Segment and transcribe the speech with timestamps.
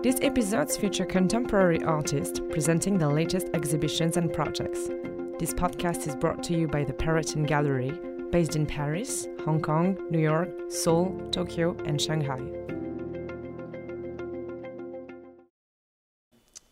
[0.00, 4.86] These episodes feature contemporary artists presenting the latest exhibitions and projects.
[5.40, 7.90] This podcast is brought to you by the Perrotin Gallery,
[8.30, 12.40] based in Paris, Hong Kong, New York, Seoul, Tokyo, and Shanghai.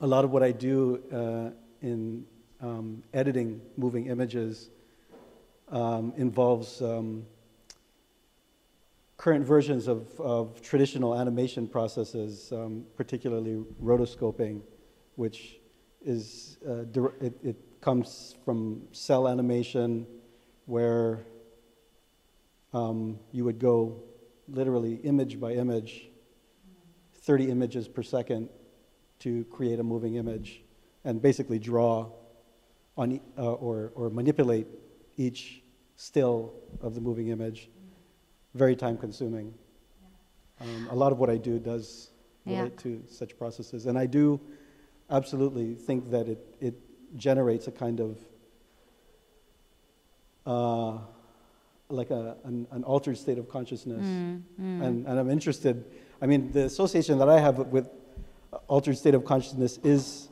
[0.02, 1.51] A lot of what I do uh,
[1.84, 2.24] in
[2.61, 4.70] um, editing moving images
[5.73, 7.27] um, involves um,
[9.27, 14.62] current versions of, of traditional animation processes, um, particularly rotoscoping,
[15.17, 15.59] which
[16.01, 16.84] is, uh,
[17.21, 20.07] it, it comes from cel animation
[20.67, 21.27] where
[22.73, 24.01] um, you would go
[24.47, 26.09] literally image by image,
[27.23, 28.48] 30 images per second
[29.19, 30.62] to create a moving image
[31.03, 32.09] and basically draw
[32.97, 34.69] on, uh, or, or manipulate
[35.17, 35.65] each
[35.97, 37.70] still of the moving image
[38.56, 39.55] very time consuming.
[40.60, 42.10] Um, a lot of what I do does
[42.47, 42.83] relate yeah.
[42.83, 43.86] to such processes.
[43.86, 44.41] And I do
[45.11, 46.75] absolutely think that it, it
[47.16, 48.19] generates a kind of
[50.47, 50.98] uh,
[51.89, 54.05] like a, an, an, altered state of consciousness.
[54.05, 54.83] Mm, mm.
[54.83, 55.84] And, and I'm interested,
[56.22, 57.88] I mean, the association that I have with
[58.69, 60.28] altered state of consciousness is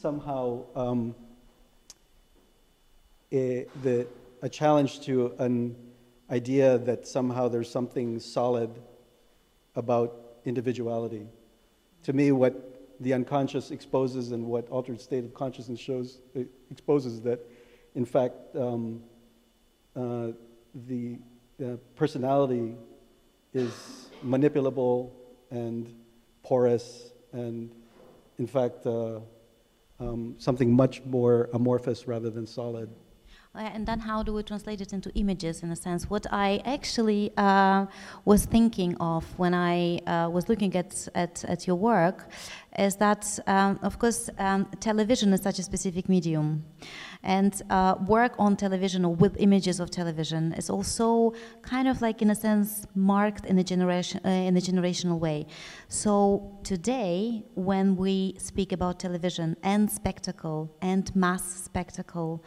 [0.00, 1.14] somehow um,
[3.32, 4.06] a, the,
[4.42, 5.76] a challenge to an
[6.30, 8.70] idea that somehow there's something solid
[9.74, 11.26] about individuality.
[12.04, 16.18] To me, what the unconscious exposes and what altered state of consciousness shows
[16.70, 17.40] exposes that,
[17.94, 19.02] in fact, um,
[19.94, 20.28] uh,
[20.86, 21.18] the
[21.62, 22.74] uh, personality
[23.54, 25.10] is manipulable
[25.50, 25.94] and
[26.42, 27.70] porous and,
[28.38, 29.20] in fact, uh,
[29.98, 32.90] um, something much more amorphous rather than solid.
[33.56, 36.10] Uh, and then how do we translate it into images in a sense?
[36.10, 37.86] What I actually uh,
[38.26, 42.28] was thinking of when I uh, was looking at, at, at, your work
[42.78, 46.66] is that, um, of course, um, television is such a specific medium.
[47.22, 52.20] And uh, work on television or with images of television is also kind of like,
[52.20, 55.46] in a sense, marked in a, generation, uh, in a generational way.
[55.88, 62.44] So today, when we speak about television and spectacle and mass spectacle,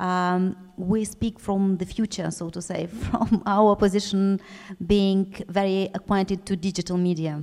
[0.00, 4.40] um, we speak from the future, so to say, from our position
[4.86, 7.42] being very acquainted to digital media.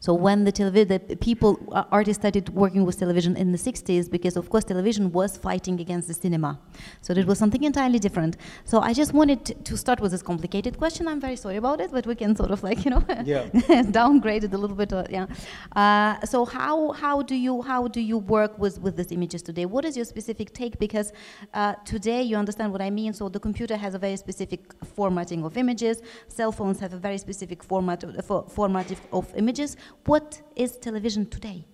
[0.00, 4.10] So when the television, the people, uh, artists started working with television in the 60s,
[4.10, 6.58] because of course television was fighting against the cinema.
[7.02, 8.36] So it was something entirely different.
[8.64, 11.08] So I just wanted to start with this complicated question.
[11.08, 13.82] I'm very sorry about it, but we can sort of like you know yeah.
[13.90, 14.92] downgrade it a little bit.
[14.92, 15.26] Uh, yeah.
[15.74, 19.66] Uh, so how how do you how do you work with with these images today?
[19.66, 20.78] What is your specific take?
[20.78, 21.12] Because
[21.52, 23.12] uh, today you understand what I mean.
[23.12, 24.60] So the computer has a very specific
[24.96, 26.02] formatting of images.
[26.28, 29.63] Cell phones have a very specific format of, uh, format of images
[30.04, 31.64] what is television today?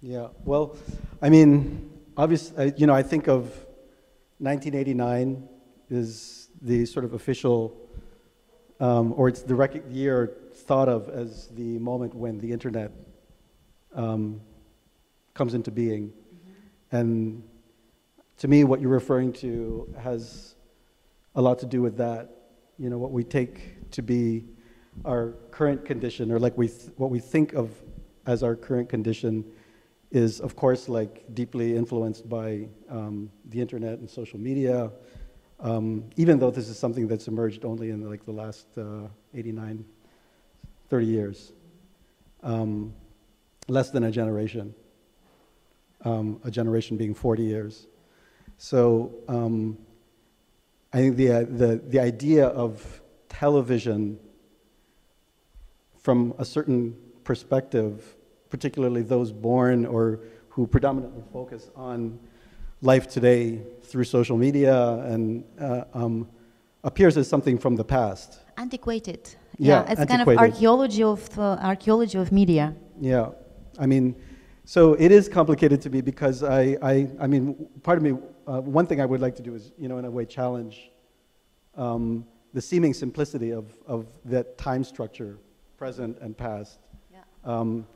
[0.00, 0.76] Yeah, well,
[1.20, 3.42] I mean, obviously, you know, I think of
[4.38, 5.48] 1989
[5.90, 7.76] is the sort of official,
[8.80, 12.92] um, or it's the year thought of as the moment when the internet
[13.94, 14.40] um,
[15.34, 16.08] comes into being.
[16.08, 16.96] Mm-hmm.
[16.96, 17.42] And
[18.38, 20.54] to me, what you're referring to has
[21.34, 22.30] a lot to do with that.
[22.78, 24.44] You know, what we take to be
[25.04, 27.70] our current condition, or like we what we think of
[28.26, 29.44] as our current condition,
[30.10, 34.90] is of course like deeply influenced by um, the internet and social media.
[35.58, 39.84] Um, even though this is something that's emerged only in like the last uh, 89,
[40.90, 41.52] 30 years,
[42.42, 42.92] um,
[43.68, 44.74] less than a generation.
[46.04, 47.88] Um, a generation being 40 years.
[48.58, 49.76] So um,
[50.92, 54.18] I think the, uh, the, the idea of television
[56.06, 58.14] from a certain perspective,
[58.48, 62.16] particularly those born or who predominantly focus on
[62.80, 64.76] life today through social media
[65.12, 66.28] and uh, um,
[66.84, 68.38] appears as something from the past.
[68.56, 69.22] Antiquated.
[69.58, 70.08] Yeah, yeah it's antiquated.
[70.08, 72.72] kind of archaeology of uh, archaeology of media.
[73.00, 73.30] Yeah,
[73.76, 74.14] I mean,
[74.64, 78.12] so it is complicated to me because I, I, I mean, part of me,
[78.46, 80.92] uh, one thing I would like to do is, you know, in a way, challenge
[81.74, 82.24] um,
[82.54, 85.40] the seeming simplicity of, of that time structure
[85.76, 86.78] present and past.
[87.12, 87.20] Yeah.
[87.44, 87.86] Um,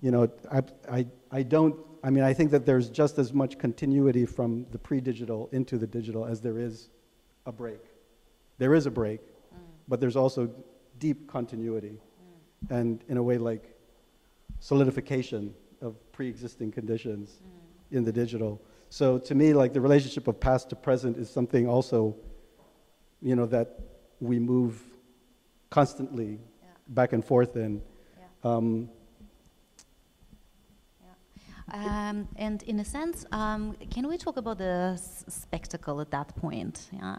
[0.00, 3.58] you know, I, I, I don't, I mean, I think that there's just as much
[3.58, 6.90] continuity from the pre-digital into the digital as there is
[7.46, 7.80] a break.
[8.58, 9.58] There is a break, mm.
[9.88, 10.50] but there's also
[10.98, 11.98] deep continuity.
[12.68, 12.78] Mm.
[12.78, 13.74] And in a way like
[14.60, 17.96] solidification of pre-existing conditions mm.
[17.96, 18.60] in the digital.
[18.90, 22.16] So to me, like the relationship of past to present is something also,
[23.20, 23.78] you know, that
[24.20, 24.80] we move
[25.70, 26.38] constantly
[26.88, 27.82] back and forth in.
[28.18, 28.50] Yeah.
[28.50, 28.88] Um,
[31.70, 36.34] Um, and in a sense, um, can we talk about the s- spectacle at that
[36.34, 36.88] point?
[36.90, 37.16] Yeah.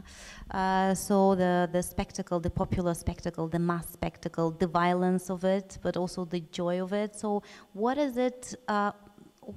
[0.49, 5.77] Uh, so the the spectacle, the popular spectacle, the mass spectacle, the violence of it,
[5.83, 7.15] but also the joy of it.
[7.15, 7.43] So
[7.73, 8.55] what is it?
[8.67, 8.91] Uh,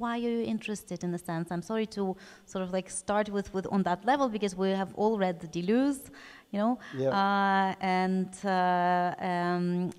[0.01, 1.51] why are you interested in a sense?
[1.51, 2.15] I'm sorry to
[2.45, 5.49] sort of like start with, with on that level because we have all read the
[5.49, 6.11] Deleuze,
[6.51, 7.11] you know, Yeah.
[7.11, 9.91] uh, and uh, um,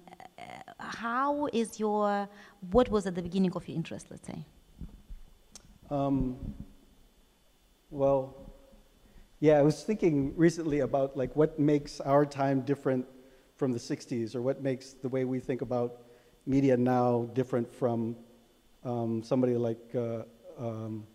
[0.89, 2.27] how is your
[2.71, 4.07] what was at the beginning of your interest?
[4.09, 4.45] Let's say.
[5.89, 6.37] Um,
[7.89, 8.51] well,
[9.39, 13.05] yeah, I was thinking recently about like what makes our time different
[13.55, 16.01] from the 60s or what makes the way we think about
[16.45, 18.15] media now different from
[18.83, 20.23] um, somebody like uh,
[20.57, 21.05] um,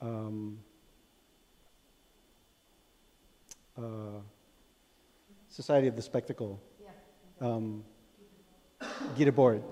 [0.00, 0.58] um,
[3.76, 4.20] uh,
[5.48, 6.60] Society of the Spectacle.
[7.40, 7.84] Um,
[8.80, 9.62] Guy Debord.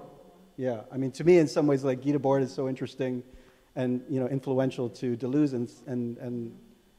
[0.57, 3.23] Yeah, I mean, to me, in some ways, like Guy Debord is so interesting
[3.77, 6.57] and you know influential to Deleuze and and, and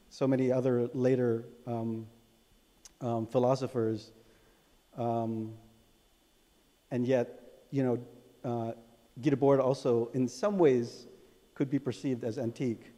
[0.08, 2.06] so many other later um,
[3.00, 4.12] um, philosophers.
[4.96, 5.52] Um,
[6.90, 7.40] and yet,
[7.70, 7.98] you know,
[8.44, 8.72] uh,
[9.22, 11.06] Guy Debord also, in some ways,
[11.54, 12.92] could be perceived as antique,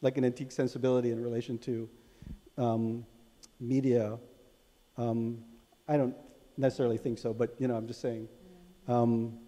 [0.00, 1.88] like an antique sensibility in relation to
[2.56, 3.04] um,
[3.60, 4.18] media.
[4.96, 5.38] Um,
[5.86, 6.16] I don't
[6.56, 8.28] necessarily think so, but you know, I'm just saying.
[8.88, 9.38] Um,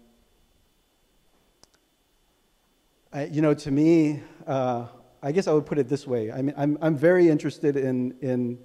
[3.11, 4.85] I, you know, to me, uh,
[5.23, 6.31] I guess I would put it this way.
[6.31, 8.59] I mean, I'm, I'm very interested in, in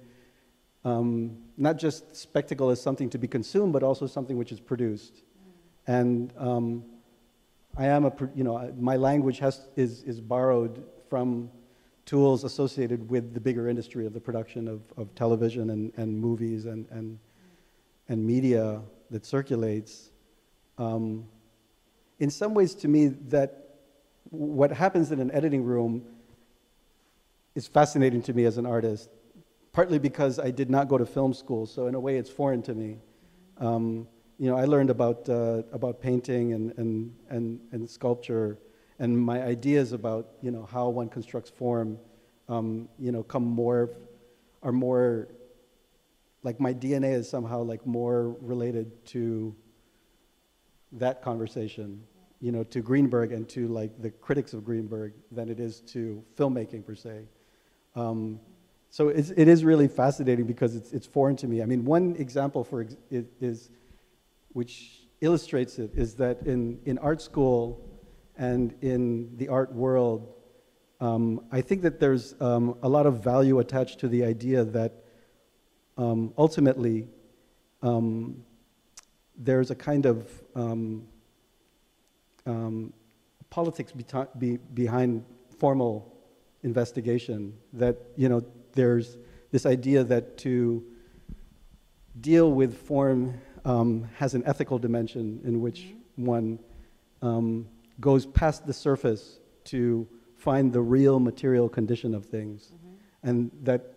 [0.85, 5.23] um, not just spectacle as something to be consumed, but also something which is produced.
[5.87, 6.83] And um,
[7.75, 11.49] I am a, you know, my language has, is, is borrowed from
[12.05, 16.65] tools associated with the bigger industry of the production of, of television and, and movies
[16.65, 17.17] and, and,
[18.09, 18.79] and media
[19.09, 20.11] that circulates.
[20.77, 21.27] Um,
[22.19, 23.67] in some ways, to me, that
[24.29, 26.03] what happens in an editing room
[27.55, 29.09] is fascinating to me as an artist,
[29.71, 32.61] partly because I did not go to film school, so in a way it's foreign
[32.63, 32.97] to me.
[33.57, 34.07] Um,
[34.37, 38.59] you know, I learned about, uh, about painting and, and, and, and sculpture,
[38.99, 41.97] and my ideas about, you know, how one constructs form,
[42.49, 43.89] um, you know, come more,
[44.61, 45.27] are more,
[46.43, 49.55] like my DNA is somehow like more related to
[50.93, 52.01] that conversation,
[52.39, 56.23] you know, to Greenberg and to like the critics of Greenberg than it is to
[56.35, 57.23] filmmaking per se.
[57.95, 58.39] Um,
[58.89, 61.61] so it's, it is really fascinating because it's, it's foreign to me.
[61.61, 63.69] I mean, one example for ex- it is,
[64.53, 67.83] which illustrates it, is that in, in art school
[68.37, 70.33] and in the art world,
[70.99, 74.93] um, I think that there's um, a lot of value attached to the idea that
[75.97, 77.07] um, ultimately
[77.81, 78.43] um,
[79.37, 81.07] there's a kind of um,
[82.45, 82.93] um,
[83.49, 83.93] politics
[84.37, 85.23] be, behind
[85.57, 86.15] formal
[86.63, 87.53] investigation.
[87.73, 88.43] That you know,
[88.73, 89.17] there's
[89.51, 90.83] this idea that to
[92.19, 96.59] deal with form um, has an ethical dimension in which one
[97.21, 97.67] um,
[97.99, 102.71] goes past the surface to find the real material condition of things,
[103.23, 103.93] and that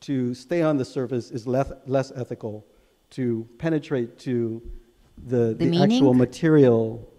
[0.00, 2.66] to stay on the surface is less, less ethical.
[3.12, 4.62] To penetrate to
[5.26, 7.12] the, The the, actual material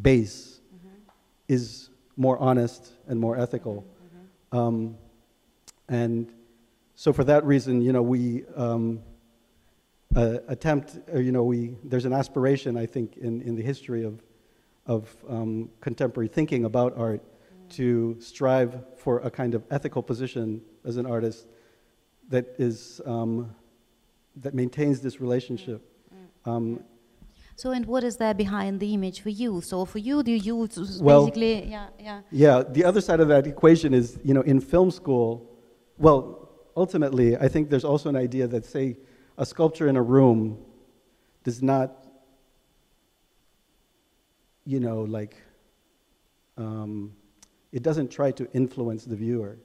[0.00, 0.60] base
[1.48, 3.84] is more honest and more ethical.
[4.52, 4.96] Um,
[5.88, 6.32] and
[6.94, 9.00] so for that reason, you know, we um,
[10.14, 14.04] uh, attempt, or, you know, we, there's an aspiration, I think, in, in the history
[14.04, 14.22] of,
[14.86, 17.22] of um, contemporary thinking about art
[17.70, 21.46] to strive for a kind of ethical position as an artist
[22.28, 23.54] that is, um,
[24.42, 25.82] that maintains this relationship.
[26.44, 26.84] Um,
[27.56, 29.60] So, and what is there behind the image for you?
[29.60, 32.20] So, for you, do you use Well- basically, yeah, yeah.
[32.30, 35.44] Yeah, the other side of that equation is, you know, in film school,
[35.98, 38.96] well, ultimately, I think there's also an idea that, say,
[39.36, 40.58] a sculpture in a room
[41.42, 42.06] does not,
[44.64, 45.34] you know, like,
[46.56, 47.12] um,
[47.72, 49.58] it doesn't try to influence the viewer.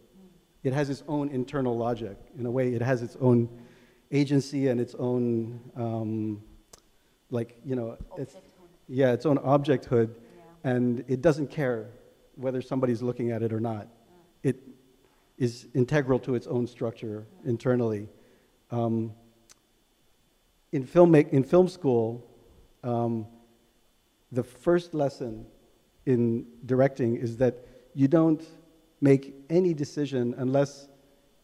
[0.64, 2.18] It has its own internal logic.
[2.40, 3.50] In a way, it has its own
[4.14, 6.42] agency and its own, um,
[7.32, 8.36] like, you know, it's,
[8.88, 10.16] yeah, its own objecthood
[10.64, 11.90] and it doesn't care
[12.36, 13.88] whether somebody's looking at it or not.
[14.44, 14.62] It
[15.38, 18.08] is integral to its own structure internally.
[18.72, 19.14] Um,
[20.72, 22.26] in, film make, in film school,
[22.84, 23.28] um,
[24.32, 25.46] the first lesson
[26.06, 28.44] in directing is that you don't
[29.02, 30.88] make any decision unless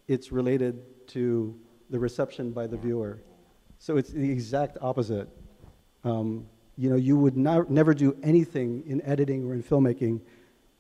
[0.08, 1.56] it's related to
[1.90, 3.22] the reception by the viewer.
[3.80, 5.30] So it's the exact opposite.
[6.04, 6.46] Um,
[6.78, 10.22] you know, you would not, never do anything in editing or in filmmaking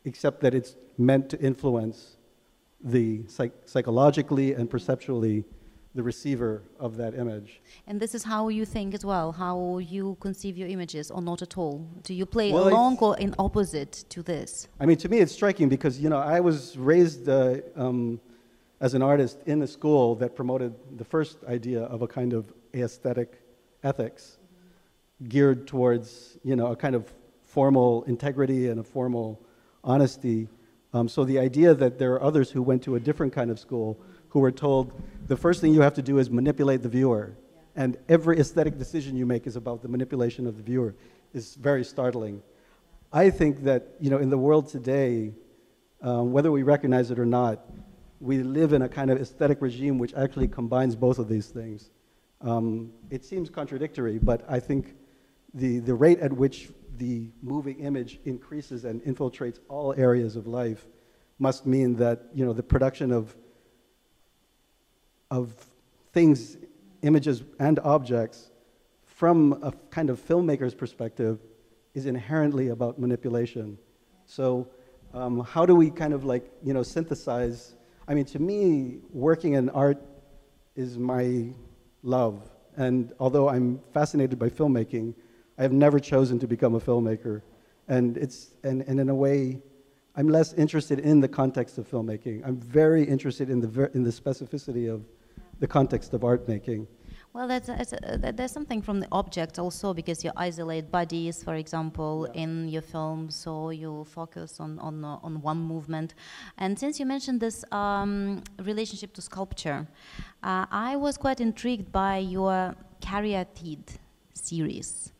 [0.05, 2.17] except that it's meant to influence
[2.81, 5.43] the psych- psychologically and perceptually
[5.95, 7.61] the receiver of that image.
[7.87, 11.41] And this is how you think as well, how you conceive your images, or not
[11.41, 11.85] at all?
[12.03, 14.67] Do you play Well, along or in opposite to this?
[14.79, 18.21] I mean, to me, it's striking because, you know, I was raised uh, um,
[18.81, 22.51] as an artist in a school that promoted the first idea of a kind of
[22.73, 23.41] aesthetic
[23.83, 24.37] ethics
[25.27, 29.41] geared towards, you know, a kind of formal integrity and a formal
[29.83, 30.47] honesty.
[30.93, 33.59] Um, so the idea that there are others who went to a different kind of
[33.59, 34.93] school who were told
[35.27, 37.35] the first thing you have to do is manipulate the viewer,
[37.75, 40.95] and every aesthetic decision you make is about the manipulation of the viewer,
[41.33, 42.41] is very startling.
[43.11, 45.33] I think that you know in the world today,
[46.01, 47.61] um, whether we recognize it or not,
[48.19, 51.89] we live in a kind of aesthetic regime which actually combines both of these things.
[52.41, 54.95] Um, it seems contradictory, but I think
[55.53, 60.87] the, the rate at which the moving image increases and infiltrates all areas of life
[61.39, 63.35] must mean that you know the production of
[65.31, 65.53] of
[66.11, 66.57] things,
[67.01, 68.51] images and objects
[69.05, 71.39] from a kind of filmmaker's perspective
[71.93, 73.77] is inherently about manipulation.
[74.25, 74.67] So
[75.13, 77.75] um, how do we kind of like you know synthesize?
[78.09, 80.01] I mean, to me, working in art
[80.75, 81.53] is my
[82.01, 85.13] love, and although I'm fascinated by filmmaking,
[85.59, 87.43] I have never chosen to become a filmmaker,
[87.87, 89.61] and it's and, and in a way.
[90.15, 92.41] I'm less interested in the context of filmmaking.
[92.43, 95.05] I'm very interested in the, in the specificity of
[95.59, 96.87] the context of art making.
[97.31, 102.27] Well, that's, uh, there's something from the object also because you isolate bodies, for example,
[102.33, 102.41] Yeah.
[102.41, 106.15] in your film, so you focus on on uh, on one movement.
[106.57, 109.87] And since you mentioned this um, relationship to sculpture,
[110.43, 113.99] uh, I was quite intrigued by your Caryatid
[114.33, 115.13] series.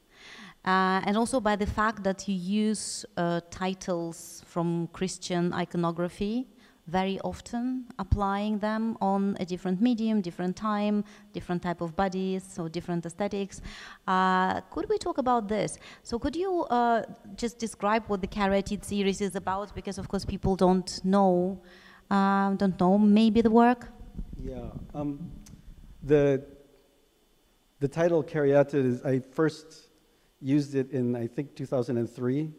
[0.65, 6.47] Uh, and also by the fact that you use uh, titles from Christian iconography
[6.89, 11.03] very often, applying them on a different medium, different time,
[11.34, 13.62] different type of bodies, so different aesthetics.
[14.08, 15.77] Uh, could we talk about this?
[16.03, 17.03] So could you uh,
[17.36, 19.74] just describe what the Caryatid series is about?
[19.75, 21.62] Because of course people don't know,
[22.10, 23.88] um, don't know maybe the work.
[24.41, 24.69] Yeah.
[24.93, 25.31] Um,
[26.03, 26.43] the,
[27.79, 29.89] the title Caryatid is, I first
[30.41, 32.50] used it in, I think, 2003.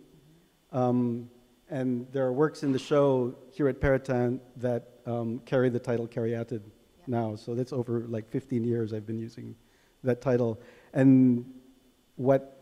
[0.73, 1.31] Um,
[1.71, 6.07] and there are works in the show here at Perrotin that um, carry the title
[6.07, 6.62] Caryatid
[7.07, 7.37] now.
[7.37, 9.55] So that's over like 15 years I've been using
[10.03, 10.61] that title.
[10.93, 11.45] And
[12.17, 12.61] what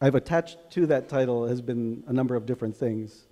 [0.00, 3.26] I've attached to that title has been a number of different things.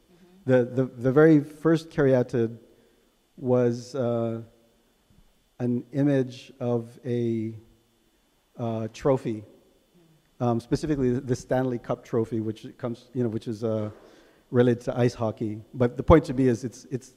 [0.45, 2.59] The, the, the very first Caryatid
[3.37, 4.43] was uh,
[5.59, 7.55] an image of a
[8.59, 9.45] uh, trophy,
[10.41, 13.91] um, specifically the Stanley Cup trophy, which comes, you know, which is uh,
[14.51, 15.61] related to ice hockey.
[15.75, 17.15] But the point to me is it's, it's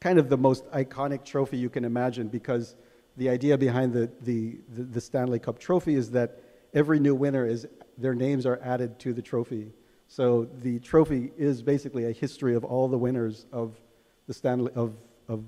[0.00, 2.76] kind of the most iconic trophy you can imagine because
[3.16, 6.40] the idea behind the, the, the, the Stanley Cup trophy is that
[6.72, 7.66] every new winner is,
[7.98, 9.72] their names are added to the trophy.
[10.08, 13.80] So the trophy is basically a history of all the winners of
[14.26, 14.94] the Stanley, of,
[15.28, 15.44] of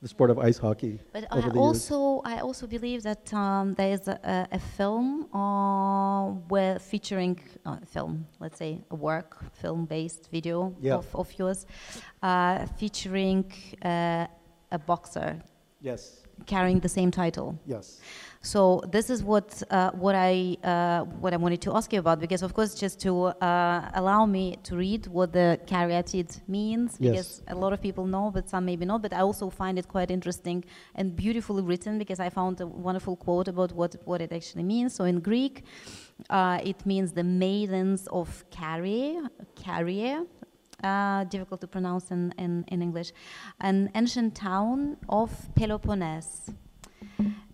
[0.00, 1.56] the sport of ice hockey But I the years.
[1.56, 7.78] also, I also believe that um, there is a, a, film uh, where featuring uh,
[7.86, 10.94] film, let's say a work, film-based video Yeah.
[10.96, 11.66] of, of yours,
[12.22, 13.52] uh, featuring
[13.84, 14.26] uh,
[14.70, 15.40] a boxer
[15.80, 17.58] Yes, carrying the same title.
[17.66, 18.00] yes.
[18.40, 22.20] So this is what uh, what I uh, what I wanted to ask you about
[22.20, 27.10] because of course just to uh, allow me to read what the caryatid means Yes.
[27.10, 29.88] because a lot of people know but some maybe not but I also find it
[29.88, 30.64] quite interesting
[30.94, 34.94] and beautifully written because I found a wonderful quote about what what it actually means.
[34.94, 35.64] So in Greek,
[36.30, 39.18] uh, it means the maidens of Carrie,
[39.56, 40.22] Carrier.
[40.84, 43.10] Uh, difficult to pronounce in, in, in English,
[43.60, 46.52] an ancient town of Peloponnese.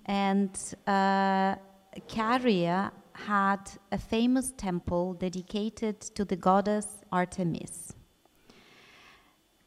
[0.06, 0.50] And
[0.86, 1.56] uh,
[2.08, 7.94] Caria had a famous temple dedicated to the goddess Artemis.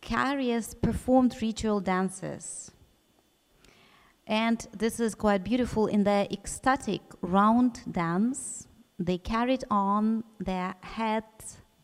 [0.01, 2.71] Carius performed ritual dances.
[4.25, 5.87] And this is quite beautiful.
[5.87, 8.67] In their ecstatic round dance,
[8.99, 11.23] they carried on their head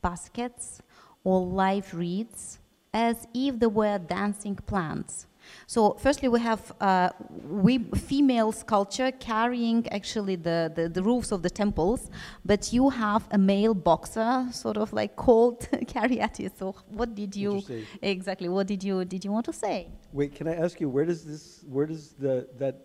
[0.01, 0.81] baskets
[1.23, 2.59] or live reeds
[2.93, 5.27] as if they were dancing plants.
[5.67, 7.09] So, firstly, we have uh,
[7.45, 12.09] we female sculpture carrying actually the, the, the roofs of the temples,
[12.45, 15.61] but you have a male boxer, sort of like called
[15.93, 16.51] Caryatid.
[16.57, 17.63] So, what did you
[18.01, 18.49] exactly?
[18.49, 19.87] What did you did you want to say?
[20.11, 22.75] Wait, can I ask you where does this where does the that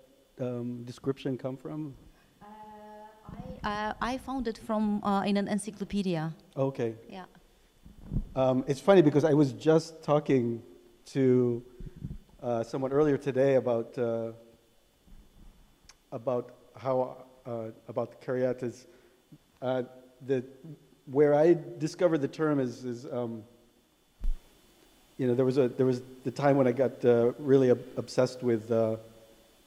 [0.41, 1.95] um, description come from?
[2.41, 2.47] Uh,
[3.65, 6.33] Uh, I found it from uh, in an encyclopedia.
[6.57, 6.95] Okay.
[7.11, 7.25] Yeah.
[8.35, 10.63] Um, it's funny because I was just talking
[11.07, 11.63] to
[12.43, 14.33] uh, earlier today about uh,
[16.13, 17.17] about how
[17.47, 18.87] uh, about the caryatids.
[19.61, 19.83] Uh,
[20.27, 20.45] the
[21.11, 23.43] where I discovered the term is is um,
[25.17, 27.85] you know there was a there was the time when I got uh, really ob-
[27.97, 28.71] obsessed with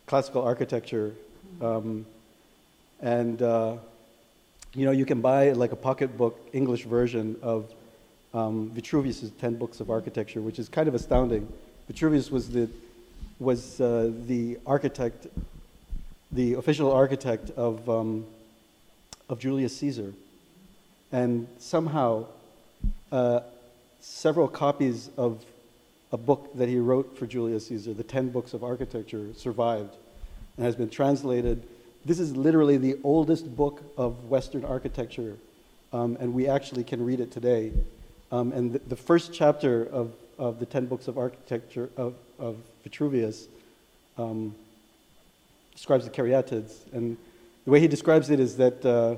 [0.06, 1.14] classical architecture,
[1.62, 2.06] um,
[3.02, 7.74] and you know you can buy like a pocketbook English version of
[8.34, 11.52] um, Vitruvius's Ten Books of Architecture, which is kind of astounding.
[11.92, 12.70] Vitruvius was the
[13.38, 15.28] was uh, the architect,
[16.32, 18.26] the official architect of um,
[19.28, 20.14] of Julius Caesar,
[21.12, 22.28] and somehow
[23.12, 23.42] uh,
[24.00, 25.44] several copies of
[26.14, 29.94] a book that he wrote for Julius Caesar, the Ten Books of Architecture, survived
[30.56, 31.62] and has been translated.
[32.06, 35.36] This is literally the oldest book of Western architecture,
[35.92, 37.74] um, and we actually can read it today.
[38.32, 42.58] Um, and the, the, first chapter of, of the Ten Books of Architecture of, of
[42.84, 43.48] Vitruvius
[44.18, 44.56] um,
[45.72, 46.80] describes the caryatids.
[46.92, 47.16] And
[47.64, 49.18] the way he describes it is that uh,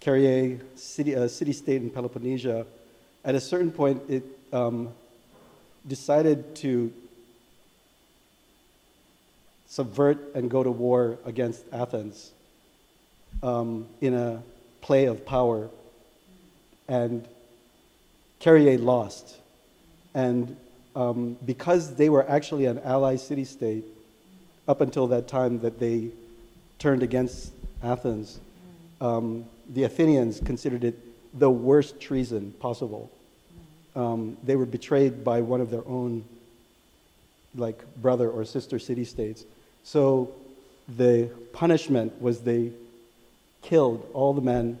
[0.00, 2.64] Caryae, city, uh, city-state in Peloponnesia,
[3.26, 4.88] at a certain point, it um,
[5.86, 6.90] decided to
[9.66, 12.30] subvert and go to war against Athens
[13.42, 14.42] um, in a
[14.80, 15.68] play of power.
[16.88, 17.28] And
[18.40, 19.36] Caryae lost.
[20.18, 20.56] And
[20.96, 23.84] um, because they were actually an ally city state,
[24.66, 26.10] up until that time that they
[26.80, 27.52] turned against
[27.84, 28.40] Athens,
[29.00, 30.98] um, the Athenians considered it
[31.38, 33.12] the worst treason possible.
[33.94, 36.24] Um, they were betrayed by one of their own,
[37.54, 39.44] like brother or sister city states.
[39.84, 40.32] So
[40.88, 42.72] the punishment was they
[43.62, 44.80] killed all the men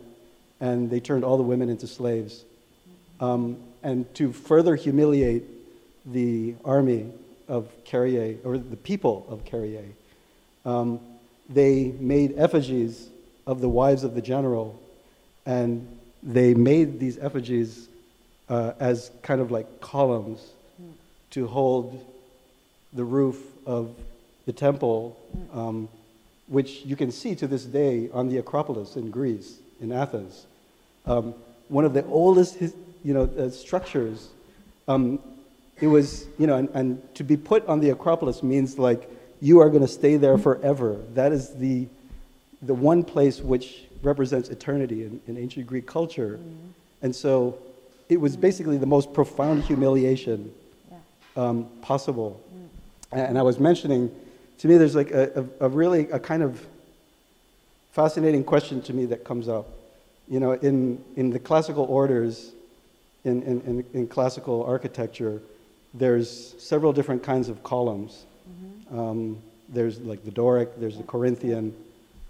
[0.58, 2.44] and they turned all the women into slaves.
[3.20, 5.44] Um, and to further humiliate
[6.04, 7.10] the army
[7.48, 9.92] of Caryae, or the people of Caryae,
[10.64, 11.00] um,
[11.48, 13.08] they made effigies
[13.46, 14.78] of the wives of the general,
[15.46, 17.88] and they made these effigies
[18.48, 20.50] uh, as kind of like columns
[21.30, 22.04] to hold
[22.92, 23.94] the roof of
[24.46, 25.16] the temple,
[25.52, 25.88] um,
[26.46, 30.46] which you can see to this day on the Acropolis in Greece, in Athens.
[31.06, 31.34] Um,
[31.68, 32.74] one of the oldest his,
[33.08, 34.28] you know, uh, structures.
[34.86, 35.18] Um,
[35.80, 39.60] it was, you know, and, and to be put on the Acropolis means like you
[39.60, 40.98] are going to stay there forever.
[41.14, 41.88] That is the,
[42.60, 46.38] the one place which represents eternity in, in ancient Greek culture.
[46.38, 46.68] Mm-hmm.
[47.00, 47.56] And so
[48.10, 50.52] it was basically the most profound humiliation
[51.34, 52.38] um, possible.
[53.14, 53.28] Mm.
[53.30, 54.14] And I was mentioning,
[54.58, 56.62] to me, there's like a, a, a, really a kind of
[57.92, 59.66] fascinating question to me that comes up.
[60.28, 62.52] You know, in, in the classical orders,
[63.24, 65.40] in, in, in, classical architecture,
[65.94, 68.24] there's several different kinds of columns.
[68.48, 68.98] Mm-hmm.
[68.98, 71.74] Um, there's like the Doric, there's the Corinthian,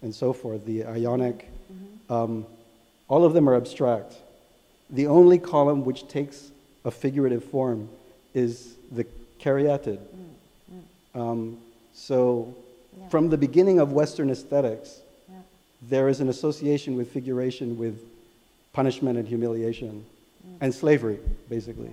[0.03, 1.49] and so forth, the Ionic.
[1.73, 2.13] Mm-hmm.
[2.13, 2.47] Um,
[3.09, 4.15] all of them are abstract.
[4.91, 6.51] The only column which takes
[6.85, 7.89] a figurative form
[8.35, 9.05] is the
[9.39, 9.99] caryatid.
[9.99, 11.21] Mm-hmm.
[11.21, 11.59] Um,
[11.93, 12.55] so,
[12.97, 13.09] yeah.
[13.09, 15.37] from the beginning of Western aesthetics, yeah.
[15.83, 18.01] there is an association with figuration with
[18.73, 20.05] punishment and humiliation
[20.61, 21.91] and slavery, basically.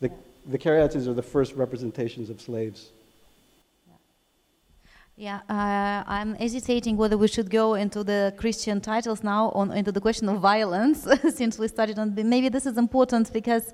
[0.00, 0.10] The,
[0.46, 2.90] the caryatids are the first representations of slaves.
[5.18, 9.90] Yeah, uh, I'm hesitating whether we should go into the Christian titles now on into
[9.90, 12.14] the question of violence, since we started on.
[12.14, 13.72] Maybe this is important because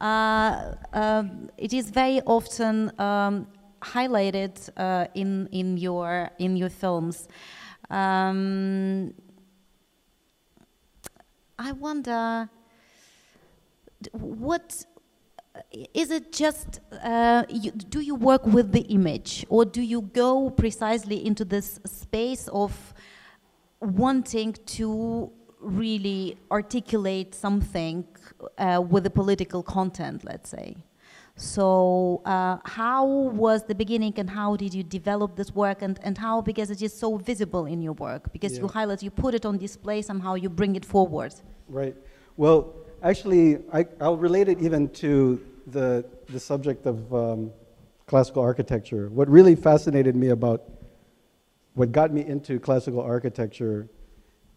[0.00, 1.24] uh, uh,
[1.58, 3.48] it is very often um,
[3.82, 7.26] highlighted uh, in in your in your films.
[7.90, 9.12] Um,
[11.58, 12.48] I wonder
[14.12, 14.84] what
[15.72, 19.46] is it just uh, you, do you work with the image?
[19.48, 22.94] Or do you go precisely into this space of
[23.80, 28.04] wanting to really articulate something
[28.58, 30.76] uh, with a political content let's say?
[31.36, 35.82] So uh, how was the beginning and how did you develop this work?
[35.82, 38.60] And, and how because it is so visible in your work because yeah.
[38.60, 41.34] you highlight you put it on display somehow you bring it forward.
[41.68, 41.96] Right.
[42.36, 47.52] Well Actually, I, will relate it even to the, the subject of um,
[48.06, 49.10] classical architecture.
[49.10, 50.62] What really fascinated me about
[51.74, 53.90] what got me into classical architecture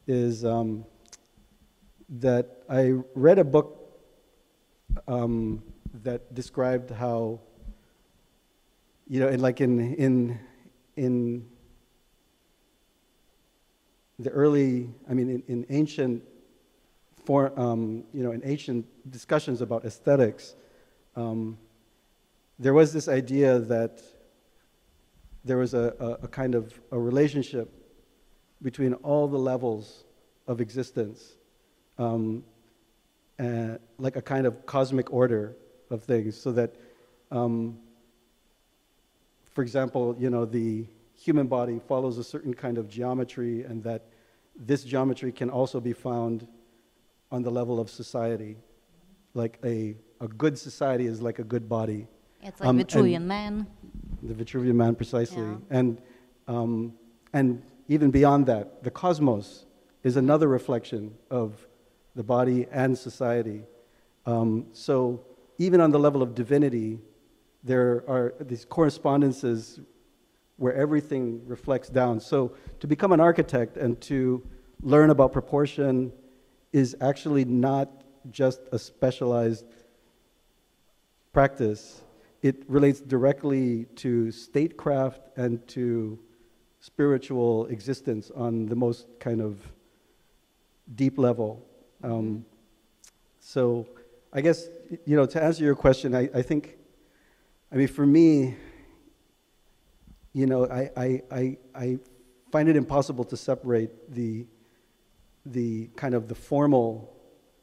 [0.07, 0.85] is um,
[2.07, 3.99] that I read a book
[5.09, 5.61] um,
[6.03, 7.41] that described how,
[9.09, 10.39] you know, in, like in, in,
[10.95, 11.45] in
[14.19, 16.23] the early, I mean, in, in ancient,
[17.27, 20.55] for, um, you know, in ancient discussions about aesthetics,
[21.17, 21.57] um,
[22.57, 24.01] there was this idea that
[25.43, 27.67] there was a, a, a kind of a relationship
[28.61, 30.05] between all the levels
[30.47, 31.35] of existence,
[31.97, 32.45] um,
[33.37, 35.53] and like a kind of cosmic order
[35.89, 36.77] of things, so that,
[37.29, 37.77] um,
[39.53, 40.87] for example, you know, the
[41.17, 44.05] human body follows a certain kind of geometry, and that
[44.55, 46.47] this geometry can also be found
[47.31, 48.57] on the level of society.
[49.33, 52.07] Like a, a good society is like a good body.
[52.41, 53.67] It's like Um, Vitruvian man.
[54.23, 55.43] The Vitruvian Man, precisely.
[55.43, 55.57] Yeah.
[55.69, 56.01] And,
[56.47, 56.93] um,
[57.33, 59.65] and even beyond that, the cosmos
[60.03, 61.67] is another reflection of
[62.15, 63.63] the body and society.
[64.25, 65.21] Um, so
[65.57, 66.99] even on the level of divinity,
[67.63, 69.79] there are these correspondences
[70.57, 72.19] where everything reflects down.
[72.19, 74.41] So to become an architect and to
[74.81, 76.11] learn about proportion
[76.77, 77.89] is actually not
[78.29, 79.65] just a specialized
[81.33, 82.01] practice.
[82.43, 86.19] It relates directly to statecraft and to
[86.79, 89.59] spiritual existence on the most kind of
[90.93, 91.65] deep level.
[92.03, 92.45] Um,
[93.39, 93.87] so,
[94.31, 94.67] I guess,
[95.05, 96.77] you know, to answer your question, I, I think,
[97.71, 98.55] I mean, for me,
[100.31, 101.99] you know, I, I, I, I
[102.51, 104.45] find it impossible to separate the,
[105.51, 107.13] the kind of the formal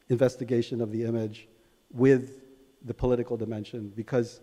[0.08, 1.48] investigation of the image
[1.92, 2.42] with
[2.84, 4.40] the political dimension because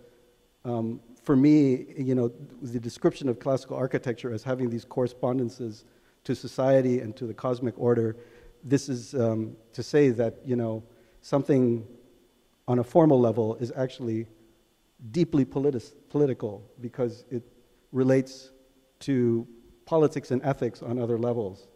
[0.66, 5.86] um, for me, you know, the description of classical architecture as having these correspondences
[6.24, 8.16] to society and to the cosmic order,
[8.64, 10.84] this is um, to say that, you know,
[11.22, 11.86] something
[12.68, 14.28] on a formal level is actually
[15.12, 17.44] deeply political because it
[17.92, 18.52] relates
[19.00, 19.48] to
[19.86, 21.68] politics and ethics on other levels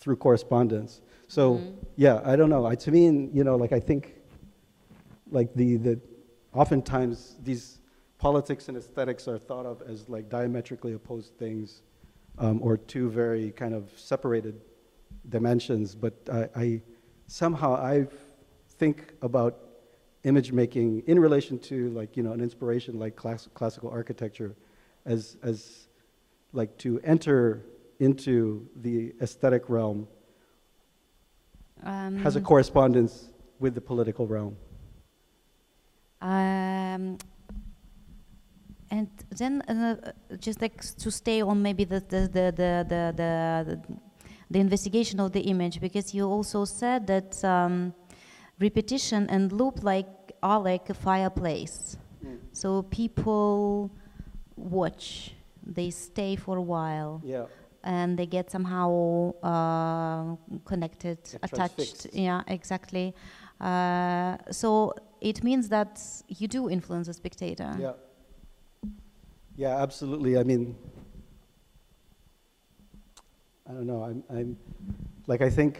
[0.00, 1.02] through correspondence.
[1.28, 1.74] So, Mhm.
[1.96, 2.64] yeah, I don't know.
[2.66, 4.16] I, to me, and, you know, like I think,
[5.30, 6.00] like the, the,
[6.52, 7.78] oftentimes these
[8.18, 11.82] politics and aesthetics are thought of as like diametrically opposed things
[12.38, 14.60] um, or two very kind of separated
[15.28, 15.94] dimensions.
[15.94, 16.82] But I, I
[17.26, 18.06] somehow I
[18.78, 19.58] think about
[20.24, 24.56] image making in relation to like you know an inspiration like class, classical architecture
[25.04, 25.88] as as
[26.52, 27.64] like to enter
[28.00, 30.08] into the aesthetic realm
[31.82, 34.54] Um, has a correspondence with the political realm.
[36.20, 37.16] Um,
[38.90, 39.08] and
[39.38, 43.80] then uh, just like to stay on maybe the the the the the, the,
[44.50, 47.94] the investigation of the image because you also said that um,
[48.58, 50.08] repetition and loop like
[50.42, 51.96] are like a fireplace.
[52.52, 53.90] So people
[54.56, 55.32] watch,
[55.64, 57.46] they stay for a while, Yeah.
[57.84, 62.06] And they get somehow uh, connected, attached.
[62.12, 63.14] Yeah, exactly.
[63.60, 67.74] Uh, so it means that you do influence the spectator.
[67.78, 67.92] Yeah.
[69.56, 70.38] Yeah, absolutely.
[70.38, 70.74] I mean,
[73.68, 74.02] I don't know.
[74.02, 74.56] I'm, I'm
[75.26, 75.78] like, I think,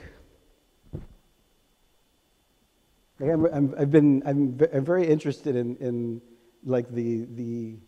[3.19, 6.21] like I'm, I'm, I've been, I'm, I'm very interested in, in
[6.65, 7.79] like the, the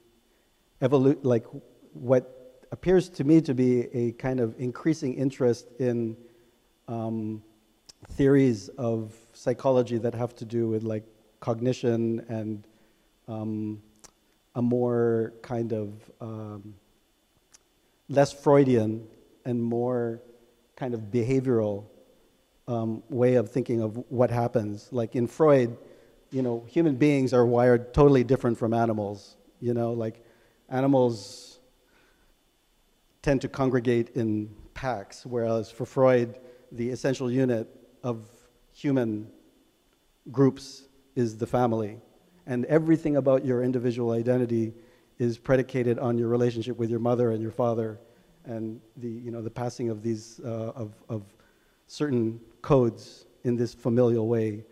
[0.80, 1.44] evolu- like
[1.92, 2.41] what
[2.72, 6.16] appears to me to be a kind of increasing interest in
[6.88, 7.42] um,
[8.12, 11.04] theories of psychology that have to do with like
[11.40, 12.66] cognition and
[13.28, 13.80] um,
[14.54, 16.74] a more kind of um,
[18.08, 19.06] less Freudian
[19.44, 20.22] and more
[20.74, 21.84] kind of behavioral
[22.68, 24.88] um, way of thinking of what happens.
[24.90, 25.76] Like in Freud,
[26.30, 29.36] you know, human beings are wired totally different from animals.
[29.60, 30.24] You know, like
[30.70, 31.51] animals
[33.22, 36.38] tend to congregate in packs, whereas for Freud,
[36.72, 37.68] the essential unit
[38.02, 38.26] of
[38.72, 39.30] human
[40.30, 41.98] groups is the family.
[42.46, 44.74] And everything about your individual identity
[45.18, 48.00] is predicated on your relationship with your mother and your father
[48.44, 51.22] and the, you know, the passing of these, uh, of, of
[51.86, 54.64] certain codes in this familial way.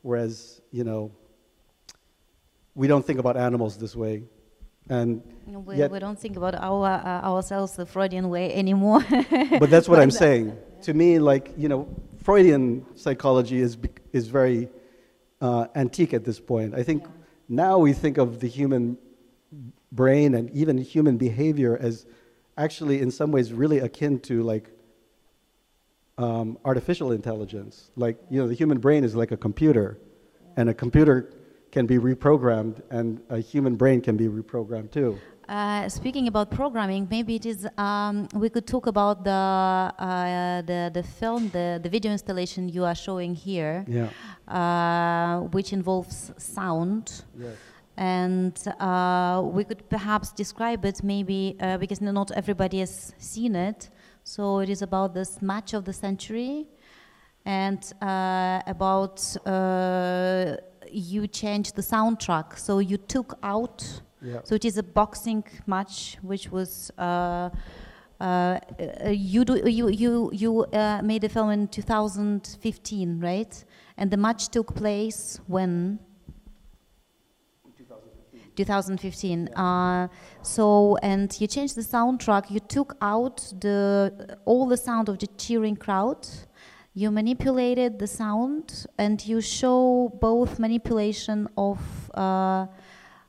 [0.00, 1.10] Whereas, you know,
[2.74, 4.22] we don't think about animals this way.
[4.88, 9.02] And We, Yet- we don't think about our, uh, ourselves the Freudian way anymore.
[9.58, 10.18] but that's what I'm that.
[10.24, 10.56] saying.
[10.82, 11.88] To me, like you know,
[12.22, 13.76] Freudian psychology is
[14.12, 14.68] is very
[15.40, 16.74] uh, antique at this point.
[16.74, 17.04] I think
[17.48, 18.98] now we think of the human
[19.90, 22.06] brain and even human behavior as
[22.56, 24.70] actually, in some ways, really akin to like
[26.18, 27.90] um, artificial intelligence.
[27.96, 29.98] Like you know, the human brain is like a computer,
[30.56, 31.30] and a computer
[31.70, 35.18] can be reprogrammed, and a human brain can be reprogrammed too.
[35.48, 40.90] Uh, speaking about programming, maybe it is um, we could talk about the uh, the
[40.92, 44.10] the film, the the video installation you are showing here, Yeah.
[44.46, 47.24] uh, which involves sound.
[47.38, 47.56] Yes.
[47.96, 53.88] And uh, we could perhaps describe it maybe uh, because not everybody has seen it.
[54.24, 56.68] So it is about this match of the century
[57.46, 60.56] and uh, about uh,
[60.92, 62.58] you changed the soundtrack.
[62.58, 64.40] So you took out, Yeah.
[64.44, 66.90] so it is a boxing match which was.
[66.98, 67.50] Uh,
[68.20, 68.58] uh,
[69.10, 73.64] you do you you you uh, made a film in 2015, right?
[73.96, 76.00] And the match took place when
[78.56, 79.48] 2015.
[79.54, 80.08] Uh,
[80.42, 82.50] so, and you changed the soundtrack.
[82.50, 86.26] You took out the all the sound of the cheering crowd.
[86.98, 91.78] You manipulated the sound, and you show both manipulation of.
[92.12, 92.66] Uh,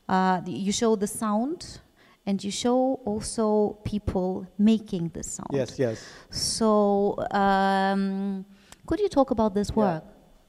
[0.07, 1.79] uh, you show the sound,
[2.25, 5.51] and you show also people making the sound.
[5.51, 6.03] Yes, yes.
[6.31, 8.43] So, um,
[8.87, 10.03] could you talk about this work?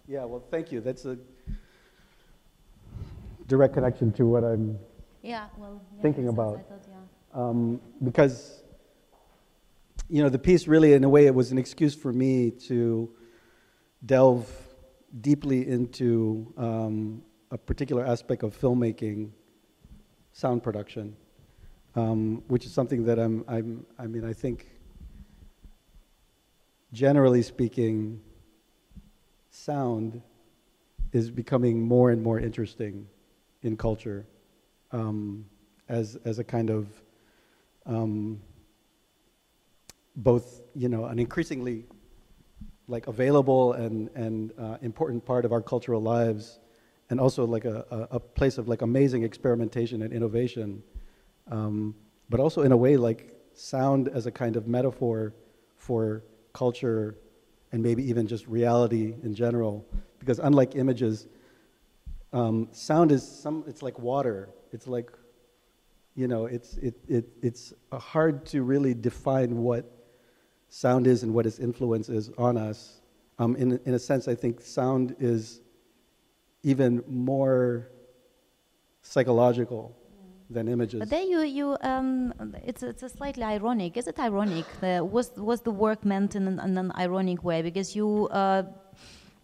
[0.09, 0.81] Yeah, well, thank you.
[0.81, 1.19] That's a
[3.49, 4.79] direct connection to what I'm
[5.23, 5.49] Yeah.
[5.59, 6.65] Well, Thinking about.
[7.35, 8.60] um, because
[10.11, 13.09] you know the piece really in a way it was an excuse for me to
[14.05, 14.51] delve
[15.21, 19.31] deeply into um, a particular aspect of filmmaking
[20.33, 21.17] sound production
[21.95, 24.67] um, which is something that I'm, I'm i mean i think
[26.93, 28.21] generally speaking
[29.51, 30.21] sound
[31.13, 33.07] is becoming more and more interesting
[33.63, 34.27] in culture
[34.91, 35.47] um,
[35.89, 36.89] as, as a kind of
[37.87, 38.41] um,
[40.17, 41.87] both, you know, an increasingly
[42.89, 46.59] like available and, and uh, important part of our cultural lives
[47.09, 50.83] and also like a, a, place of like amazing experimentation and innovation.
[51.51, 51.95] Um,
[52.29, 55.35] but also in a way like sound as a kind of metaphor
[55.77, 57.17] for culture
[57.73, 59.87] and maybe even just reality in general.
[60.19, 61.27] Because unlike images,
[62.33, 64.51] um, sound is some, it's like water.
[64.73, 65.11] It's like,
[66.15, 70.00] you know, it's, it, it, it's hard to really define what
[70.71, 73.01] sound is and what its influence is on us.
[73.39, 75.61] Um, in, in a sense, I think sound is
[76.63, 77.89] even more
[79.03, 79.97] psychological
[80.49, 81.01] than images.
[81.01, 83.97] But there you, you um, it's, it's a slightly ironic.
[83.97, 84.67] Is it ironic?
[84.83, 87.63] Uh, was, was the work meant in an, in an ironic way?
[87.63, 88.65] Because you uh,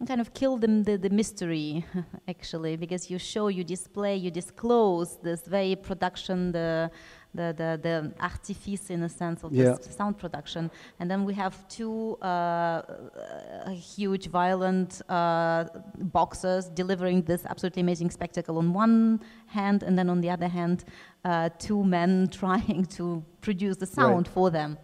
[0.05, 1.83] kind of kill them the, the mystery,
[2.27, 6.91] actually, because you show, you display, you disclose this very production, the,
[7.33, 9.73] the, the, the artifice in a sense of Yeah.
[9.75, 10.69] this sound production.
[10.99, 15.65] And then we have two uh, uh, huge, violent uh,
[15.97, 20.85] boxers delivering this absolutely amazing spectacle on one hand, and then on the other hand,
[21.25, 24.77] uh, two men trying to produce the sound for them.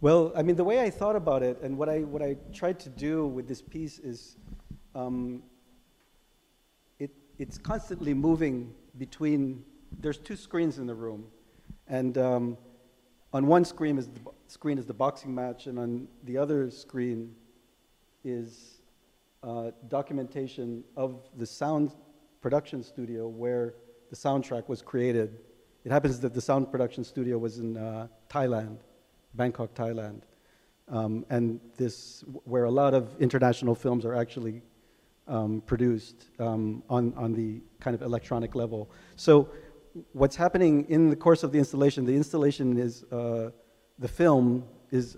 [0.00, 2.80] Well, I mean, the way I thought about it and what I, what I tried
[2.80, 4.36] to do with this piece is
[4.94, 5.42] um,
[6.98, 9.64] it, it's constantly moving between,
[10.00, 11.26] there's two screens in the room.
[11.88, 12.56] And um,
[13.32, 17.34] on one screen is, the, screen is the boxing match, and on the other screen
[18.24, 18.80] is
[19.42, 21.92] uh, documentation of the sound
[22.40, 23.74] production studio where
[24.10, 25.38] the soundtrack was created.
[25.84, 28.78] It happens that the sound production studio was in uh, Thailand,
[29.34, 30.22] Bangkok, Thailand,
[30.88, 34.62] um, and this where a lot of international films are actually
[35.32, 38.90] um, produced um, on on the kind of electronic level.
[39.16, 39.48] So,
[40.12, 42.04] what's happening in the course of the installation?
[42.04, 43.50] The installation is uh,
[43.98, 45.16] the film is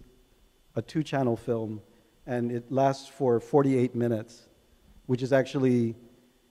[0.77, 1.83] a two-channel film,
[2.27, 4.48] and it lasts for 48 minutes,
[5.07, 5.96] which is actually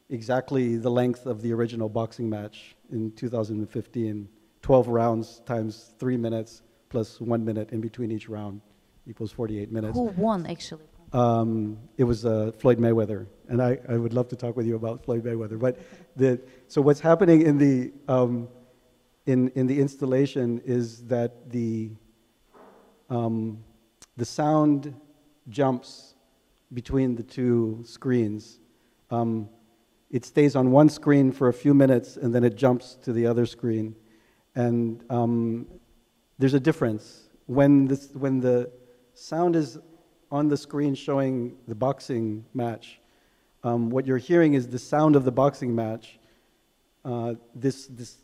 [0.09, 4.29] exactly the length of the original boxing match in 2015.
[4.61, 8.61] 12 rounds times three minutes plus one minute in between each round
[9.05, 9.97] equals 48 minutes.
[9.97, 10.85] Who won, actually?
[11.11, 14.75] Um, it was uh, Floyd Mayweather, and I, I would love to talk with you
[14.75, 15.59] about Floyd Mayweather.
[15.59, 15.79] But
[16.15, 18.47] the, so what's happening in the um,
[19.25, 21.91] in in the installation is that the
[23.09, 23.63] um,
[24.17, 24.95] the sound
[25.49, 26.15] jumps
[26.73, 28.59] between the two screens.
[29.11, 29.49] Um,
[30.09, 33.25] it stays on one screen for a few minutes, and then it jumps to the
[33.25, 33.95] other screen,
[34.55, 35.67] and um,
[36.37, 38.71] there's a difference when this when the
[39.13, 39.77] sound is
[40.31, 42.99] on the screen showing the boxing match.
[43.63, 46.19] Um, what you're hearing is the sound of the boxing match.
[47.05, 48.17] Uh, this this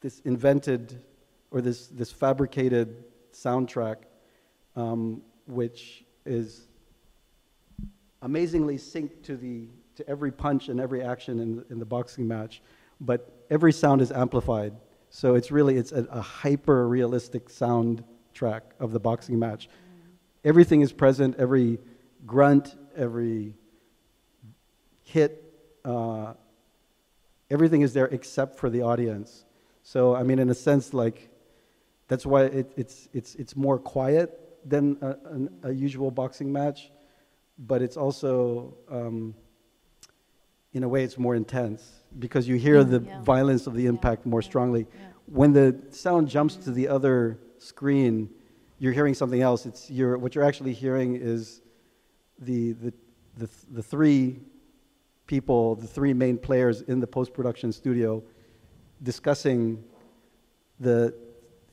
[0.00, 1.02] this invented
[1.50, 3.96] or this this fabricated soundtrack,
[4.76, 6.66] um, which is
[8.22, 12.60] amazingly synced to the to every punch and every action in, in the boxing match,
[13.00, 14.74] but every sound is amplified.
[15.08, 19.68] So it's really it's a, a hyper realistic soundtrack of the boxing match.
[20.44, 21.36] Everything is present.
[21.38, 21.78] Every
[22.26, 23.54] grunt, every
[25.04, 25.44] hit,
[25.84, 26.34] uh,
[27.50, 29.44] everything is there except for the audience.
[29.82, 31.30] So I mean, in a sense, like
[32.08, 36.90] that's why it, it's it's it's more quiet than a, an, a usual boxing match,
[37.58, 39.34] but it's also um,
[40.72, 41.82] in a way it's more intense
[42.18, 43.20] because you hear Mm, the yeah.
[43.22, 44.86] violence of the Yeah, impact more strongly.
[44.94, 45.06] yeah.
[45.26, 48.30] When the sound jumps to the other screen,
[48.78, 49.66] you're hearing something else.
[49.66, 51.60] It's you're, what you're actually hearing is
[52.38, 52.92] the, the,
[53.36, 54.40] the, the three
[55.26, 58.22] people, the three main players in the post production studio
[59.02, 59.82] discussing
[60.80, 61.14] the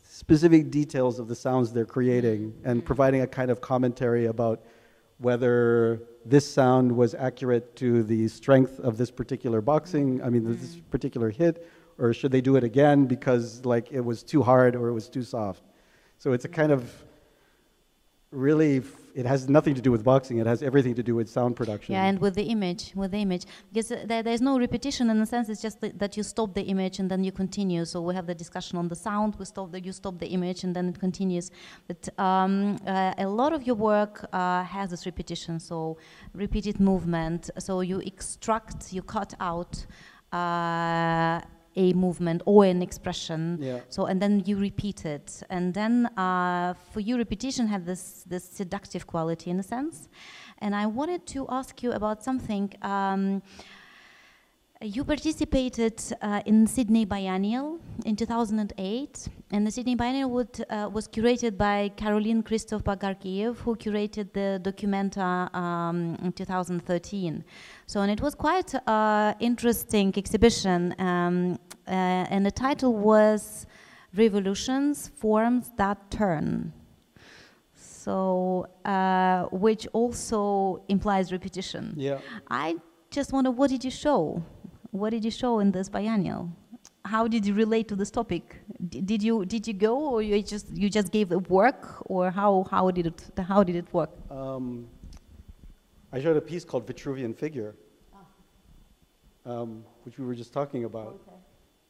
[0.04, 2.86] specific details of the sounds they're creating and mm-hmm.
[2.86, 4.62] providing a kind of commentary about
[5.20, 10.76] whether this sound was accurate to the strength of this particular boxing, I mean, this
[10.76, 10.90] mm-hmm.
[10.90, 14.88] particular hit, or should they do it again because like it was too hard or
[14.88, 15.64] it was too soft.
[16.18, 16.92] So it's a kind of
[18.32, 18.82] really,
[19.16, 20.38] it has nothing to do with boxing.
[20.40, 21.94] It has everything to do with sound production.
[21.94, 25.26] Yeah, and with the image, with the image, because there, there's no repetition in the
[25.26, 25.50] sense.
[25.50, 27.86] It's just that- that you stop the image and then you continue.
[27.86, 29.36] So we have the discussion on the sound.
[29.40, 31.52] We stop you stop the image and then it continues.
[31.88, 35.60] But um, uh, a lot of your work uh, has this repetition.
[35.60, 35.98] So
[36.34, 37.50] repeated movement.
[37.60, 39.86] So you extract, you cut out.
[40.32, 41.42] Uh,
[41.76, 43.58] a movement or an expression.
[43.60, 43.80] Yeah.
[43.90, 45.44] so and then you repeat it.
[45.50, 50.10] And then uh, for you repetition had this this seductive quality in a sense.
[50.64, 53.42] And i wanted to ask you about something um,
[54.82, 61.08] you participated uh, in Sydney Biennial in 2008, and the Sydney Biennial would, uh, was
[61.08, 67.44] curated by Caroline Christov-Bakargiev, who curated the Documenta um, in 2013.
[67.86, 73.68] So, and it was quite uh, interesting exhibition, um, uh, and the title was
[74.16, 76.74] "Revolutions: Forms That Turn."
[77.76, 81.94] So, uh, which also implies repetition.
[81.96, 82.18] Yeah.
[82.50, 82.78] I
[83.12, 84.42] just wonder what did you show?
[84.92, 86.50] What did you show in this biennial?
[87.06, 88.62] How did you relate to this topic?
[88.90, 92.30] D- did you did you go or you just you just gave a work or
[92.30, 94.12] how how did it how did it work?
[94.30, 94.88] Um,
[96.12, 97.74] I showed a piece called Vitruvian Figure,
[99.46, 101.20] um, which we were just talking about.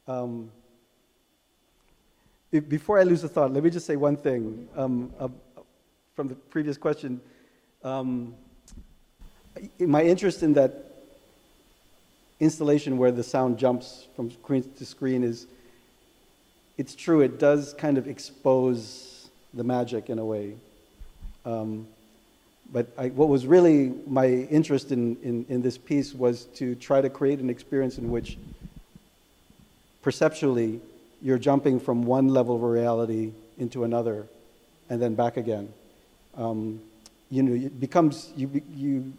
[0.06, 0.50] Um,
[2.52, 5.28] be- before I lose the thought, let me just say one thing um, uh,
[6.14, 7.20] from the previous question.
[7.82, 8.36] Um,
[9.80, 10.91] my interest in that
[12.42, 15.46] installation where the sound jumps from screen to screen is
[16.76, 20.54] it's true, it does kind of expose the magic in a way.
[21.44, 21.86] Um,
[22.72, 27.00] but I, what was really my interest in, in, in this piece was to try
[27.00, 28.38] to create an experience in which
[30.02, 30.80] perceptually
[31.20, 34.26] you're jumping from one level of reality into another
[34.90, 35.72] and then back again.
[36.36, 36.80] Um,
[37.30, 39.12] you know, it becomes, you, you,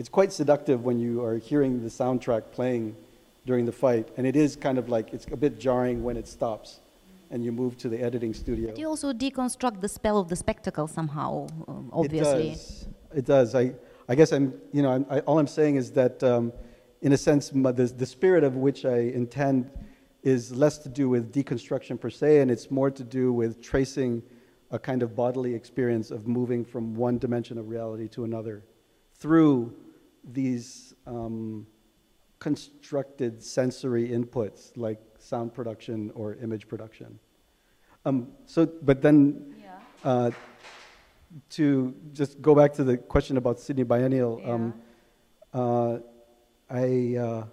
[0.00, 2.96] it's quite seductive when you are hearing the soundtrack playing
[3.44, 4.08] during the fight.
[4.16, 6.80] And it is kind of like, it's a bit jarring when it stops
[7.30, 8.72] and you move to the editing studio.
[8.72, 11.48] Do you also deconstruct the spell of the spectacle somehow?
[11.68, 12.48] um, Obviously.
[12.48, 12.88] It does.
[13.14, 13.54] It does.
[13.54, 13.74] I,
[14.08, 16.50] I guess I'm, you know, I'm, I, all I'm saying is that, um,
[17.02, 19.70] in a sense, my, the, the spirit of which I intend
[20.22, 24.22] is less to do with deconstruction per se, and it's more to do with tracing
[24.70, 28.64] a kind of bodily experience of moving from one dimension of reality to another
[29.18, 29.74] through
[30.24, 31.66] these um,
[32.38, 37.18] constructed sensory inputs like sound production or image production.
[38.04, 39.54] Um, so, but then
[40.04, 40.30] uh,
[41.50, 44.74] to just go back to the question about Sydney Biennial, um,
[45.52, 45.98] uh,
[46.70, 47.44] I, uh,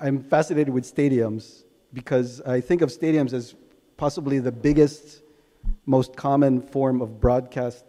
[0.00, 3.54] I'm fascinated with stadiums because I think of stadiums as
[3.96, 5.22] possibly the biggest,
[5.86, 7.84] most common form of broadcast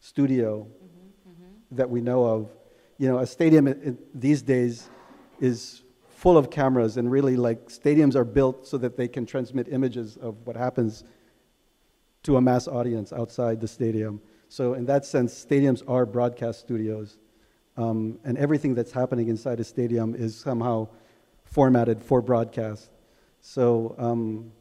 [0.00, 0.66] studio
[1.70, 2.50] that we know of.
[2.98, 4.88] You know, a stadium these days
[5.40, 9.68] is full of cameras, and really, like, stadiums are built so that they can transmit
[9.70, 11.04] images of what happens
[12.24, 14.20] to a mass audience outside the stadium.
[14.48, 17.18] So, in that sense, stadiums are broadcast studios.
[17.76, 20.88] Um, and everything that's happening inside a stadium is somehow
[21.44, 22.90] formatted for broadcast.
[23.40, 24.52] So, um,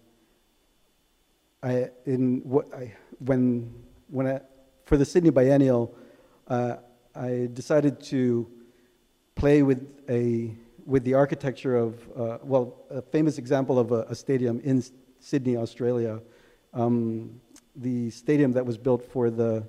[1.62, 3.74] I, in what I, when,
[4.08, 4.42] when I,
[4.86, 5.94] for the Sydney Biennial,
[6.48, 6.78] uh,
[7.20, 8.50] I decided to
[9.36, 10.56] play with a
[10.86, 14.92] with the architecture of uh, well, a famous example of a, a stadium in S-
[15.20, 16.22] Sydney, Australia,
[16.74, 17.42] um,
[17.76, 19.68] the stadium that was built for the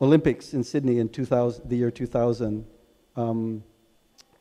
[0.00, 2.64] Olympics in Sydney in 2000, the year 2000.
[3.16, 3.64] Um,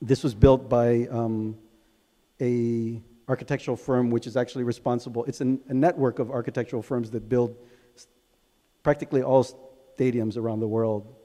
[0.04, 1.58] this was built by um,
[2.40, 5.26] a architectural firm which is actually responsible.
[5.26, 7.56] It's an, a network of architectural firms that build
[8.84, 9.44] practically all
[9.98, 11.16] stadiums around the world.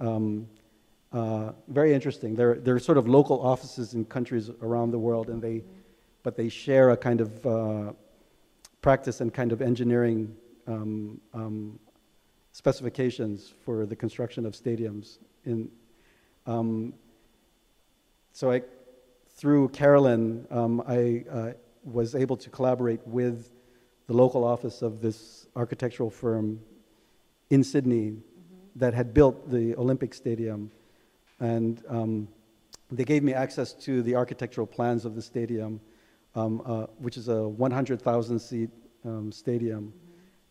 [0.00, 0.48] Um,
[1.12, 2.34] uh, very interesting.
[2.34, 5.62] They're, they're sort of local offices in countries around the world, and they,
[6.22, 7.92] but they share a kind of uh,
[8.80, 10.34] practice and kind of engineering
[10.66, 11.78] um, um,
[12.52, 15.18] specifications for the construction of stadiums.
[15.44, 15.70] In,
[16.46, 16.94] um,
[18.32, 18.62] so I,
[19.34, 23.50] through Carolyn, um, I uh, was able to collaborate with
[24.06, 26.60] the local office of this architectural firm
[27.50, 28.16] in Sydney
[28.76, 30.70] that had built the Olympic Stadium.
[31.38, 32.28] And um,
[32.90, 35.80] they gave me access to the architectural plans of the stadium,
[36.34, 38.70] um, uh, which is a 100,000 seat
[39.04, 39.92] um, stadium.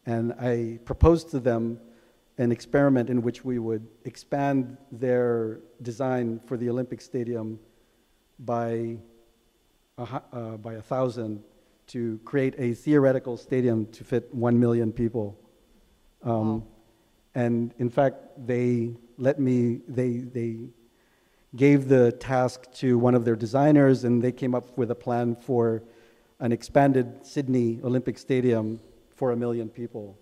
[0.05, 1.79] And I proposed to them
[2.37, 7.59] an experiment in which we would expand their design for the Olympic Stadium
[8.39, 8.97] by
[9.97, 11.43] a, uh, by a thousand
[11.87, 15.37] to create a theoretical stadium to fit one million people.
[16.23, 16.67] Um, Wow.
[17.43, 18.17] And in fact,
[18.51, 20.51] they let me, they, they
[21.55, 25.37] gave the task to one of their designers, and they came up with a plan
[25.47, 25.81] for
[26.41, 28.81] an expanded Sydney Olympic Stadium
[29.15, 30.17] for a million people.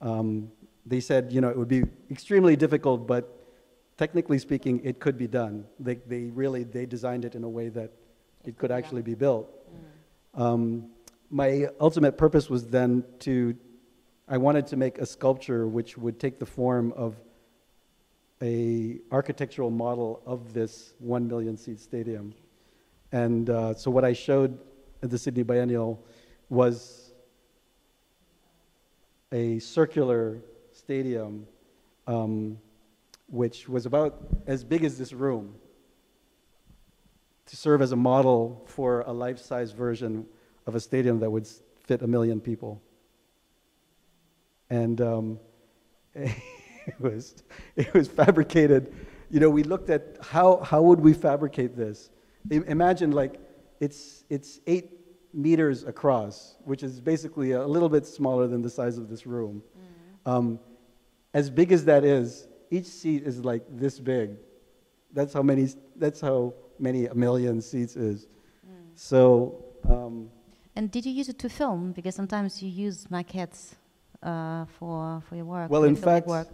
[0.00, 0.52] Um,
[0.86, 3.24] they said, you know, it would be extremely difficult, but
[3.96, 5.64] technically speaking, it could be done.
[5.80, 7.90] They, they really, they designed it in a way that
[8.44, 9.50] it could actually be built.
[10.34, 10.90] Um,
[11.30, 13.56] my ultimate purpose was then to,
[14.26, 17.14] I wanted to make a sculpture which would take the form of
[18.40, 22.34] a architectural model of this one million seat stadium.
[23.12, 24.58] And uh, so what I showed
[25.02, 26.02] at the Sydney Biennial
[26.48, 27.12] was
[29.30, 30.38] a circular
[30.72, 31.46] stadium,
[32.06, 32.58] um,
[33.28, 35.54] which was about as big as this room,
[37.44, 40.24] to serve as a model for a life-size version
[40.66, 41.46] of a stadium that would
[41.78, 42.80] fit a million people.
[44.70, 45.38] And um,
[46.14, 46.32] it
[47.00, 47.42] was
[47.76, 48.94] it was fabricated.
[49.30, 52.10] You know, we looked at how how would we fabricate this?
[52.50, 53.40] I- Imagine like
[53.80, 54.90] it's it's eight
[55.32, 59.62] meters across, which is basically a little bit smaller than the size of this room.
[60.26, 60.58] Um,
[61.34, 64.36] as big as that is, each seat is like this big.
[65.12, 65.68] That's how many.
[65.96, 68.26] That's how many a million seats is.
[68.94, 69.64] So.
[69.88, 70.30] Um,
[70.76, 71.92] And did you use it to film?
[71.92, 73.74] Because sometimes you use maquettes
[74.24, 75.70] uh, for for your work.
[75.70, 76.48] Well, in fact, work.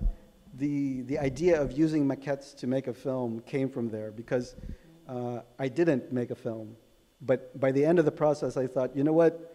[0.54, 4.56] the, the idea of using maquettes to make a film came from there because
[5.08, 6.76] uh, I didn't make a film.
[7.22, 9.46] But by the end of the process, I thought, you know what?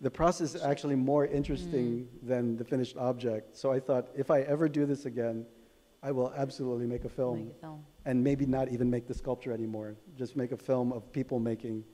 [0.00, 3.56] The process is actually more interesting than the finished object.
[3.56, 5.46] So I thought, if I ever do this again,
[6.02, 7.44] I will absolutely make a film.
[7.44, 7.84] Make a film.
[8.04, 9.94] And maybe not even make the sculpture anymore.
[10.16, 11.84] Just make a film of people making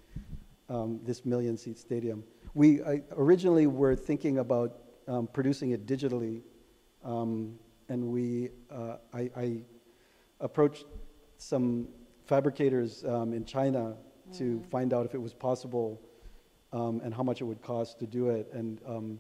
[0.71, 2.25] um, this million seat stadium.
[2.55, 4.79] We I, originally were thinking about
[5.09, 6.43] um, producing it digitally,
[7.05, 9.63] um, and we uh, I, I
[10.41, 10.85] approached
[11.39, 11.89] some
[12.27, 13.97] fabricators um, in China
[14.35, 16.01] to find out if it was possible
[16.73, 18.51] um, and how much it would cost to do it.
[18.53, 19.19] And um,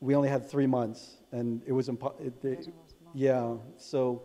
[0.00, 2.68] we only had three months, and it was impo- it, it,
[3.14, 3.56] yeah.
[3.76, 4.22] So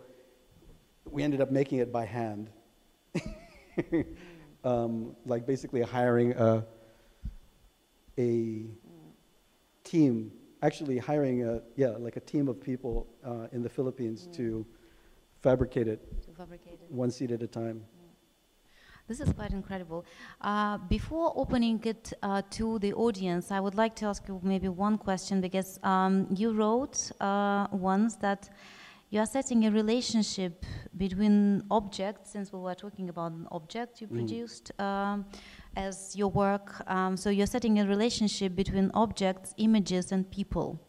[1.10, 2.50] we ended up making it by hand.
[4.64, 6.66] um, like basically hiring a,
[8.18, 8.66] a
[9.84, 10.32] team,
[10.62, 14.66] actually hiring a, yeah, like a team of people uh, in the Philippines to
[15.42, 16.92] fabricate it To fabricate it.
[16.92, 17.84] one seat at a time.
[19.08, 20.06] This is quite incredible.
[20.40, 24.70] Uh, before opening it uh, to the audience, I would like to ask you maybe
[24.70, 28.50] one question because um, you wrote uh, once that
[29.10, 30.64] you are setting a relationship
[30.96, 34.14] between objects, since we were talking about an object you Mhm.
[34.14, 35.26] produced um,
[35.76, 36.84] as your work.
[36.88, 40.80] Um, so you're setting a relationship between objects, images, and people.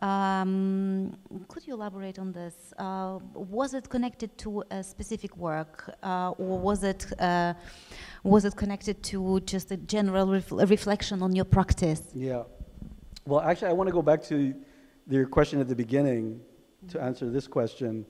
[0.00, 1.16] Um,
[1.48, 2.72] could you elaborate on this?
[2.78, 7.52] Uh, was it connected to a specific work, uh, or was it uh,
[8.24, 12.02] was it connected to just a general ref- reflection on your practice?
[12.14, 12.44] Yeah.
[13.26, 14.54] Well, actually, I want to go back to
[15.06, 16.40] your question at the beginning
[16.88, 18.06] to answer this question.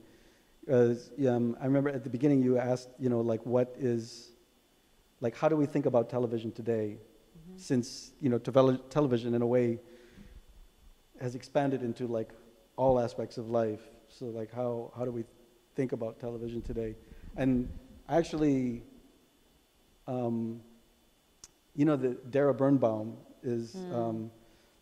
[0.71, 0.93] Uh,
[1.27, 4.30] um, I remember at the beginning you asked, you know, like what is,
[5.21, 6.97] like how do we think about television today?
[7.55, 9.79] Since, you know, tele- television in a way
[11.21, 12.29] has expanded into like
[12.75, 13.81] all aspects of life.
[14.09, 15.23] So like how, how do we
[15.75, 16.95] think about television today?
[17.37, 17.71] And
[18.09, 18.83] actually,
[20.07, 20.61] um,
[21.75, 24.31] you know, the Dara Birnbaum is, um,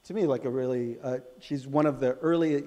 [0.05, 2.63] to me, like a really, uh, she's one of the early,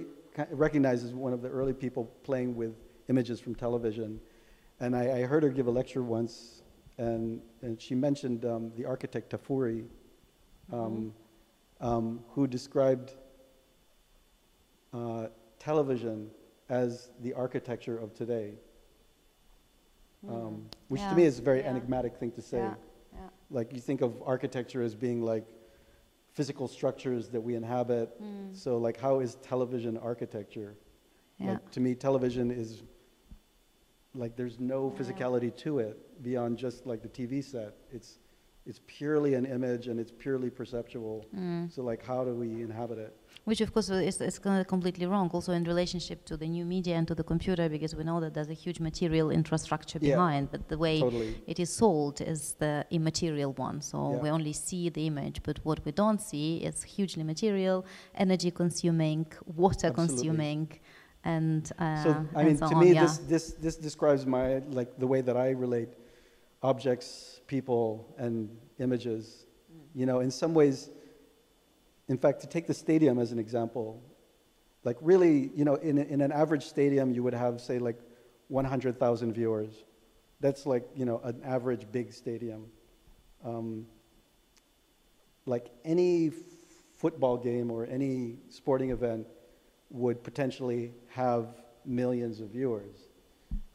[0.50, 2.74] recognizes one of the early people playing with
[3.08, 4.20] images from television.
[4.78, 6.61] And I, I heard her give a lecture once
[6.98, 9.86] and, and she mentioned um, the architect Tafuri,
[10.72, 11.12] um,
[11.80, 13.14] um, who described
[14.92, 15.26] uh,
[15.58, 16.30] television
[16.68, 18.54] as the architecture of today,
[20.28, 21.70] um, which Yeah, to me is a very yeah.
[21.70, 22.58] enigmatic thing to say.
[22.58, 22.74] Yeah,
[23.14, 23.20] yeah.
[23.50, 25.44] Like you think of architecture as being like
[26.32, 28.20] physical structures that we inhabit.
[28.22, 28.56] Mm.
[28.56, 30.76] So like how is television architecture?
[31.40, 32.84] Like to me television is
[34.14, 37.74] like there's no physicality to it beyond just like the TV set.
[37.90, 38.18] It's
[38.64, 41.26] it's purely an image and it's purely perceptual.
[41.36, 41.72] Mm.
[41.74, 43.16] So like how do we inhabit it?
[43.44, 47.08] Which, of course, is, is completely wrong also in relationship to the new media and
[47.08, 50.14] to the computer because we know that there's a huge material infrastructure Yeah.
[50.14, 51.42] behind, but the way Totally.
[51.48, 53.80] it is sold is the immaterial one.
[53.82, 54.22] So Yeah.
[54.22, 57.84] we only see the image, but what we don't see is hugely material,
[58.14, 60.14] energy consuming, water Absolutely.
[60.14, 60.68] consuming,
[61.24, 62.80] and uh, So I mean, so to on.
[62.80, 63.02] me, yeah.
[63.02, 65.88] this this this describes my like the way that I relate
[66.62, 68.48] objects, people, and
[68.78, 69.46] images.
[69.72, 70.00] Mm.
[70.00, 70.90] You know, in some ways,
[72.08, 74.02] in fact, to take the stadium as an example,
[74.84, 78.00] like really, you know, in in an average stadium, you would have say like
[78.48, 79.84] 100,000 viewers.
[80.40, 82.66] That's like you know an average big stadium.
[83.44, 83.86] Um,
[85.46, 86.30] like any
[86.96, 89.26] football game or any sporting event
[89.92, 92.96] would potentially have millions of viewers,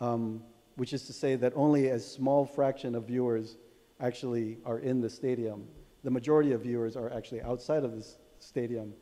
[0.01, 0.41] um,
[0.75, 3.57] which is to say that only a small fraction of viewers
[3.99, 5.67] actually are in the stadium.
[6.03, 8.93] The majority of viewers are actually outside of this stadium.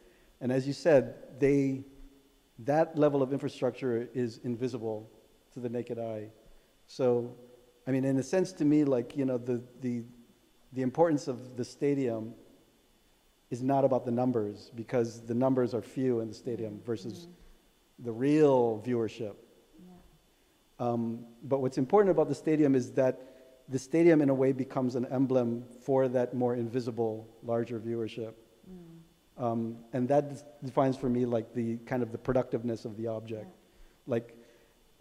[0.41, 1.83] And as you said, they,
[2.59, 5.09] that level of infrastructure is invisible
[5.53, 6.29] to the naked eye.
[6.87, 7.35] So,
[7.87, 10.03] I mean, in a sense, to me, like, you know, the, the,
[10.73, 12.33] the importance of the stadium
[13.55, 17.27] is not about the numbers because the numbers are few in the stadium versus
[18.07, 19.35] the real viewership.
[20.85, 23.15] Um, but what's important about the stadium is that
[23.75, 28.33] the stadium, in a way, becomes an emblem for that more invisible, larger viewership.
[29.37, 33.51] Um, and that defines for me like the kind of the productiveness of the object.
[34.07, 34.27] Like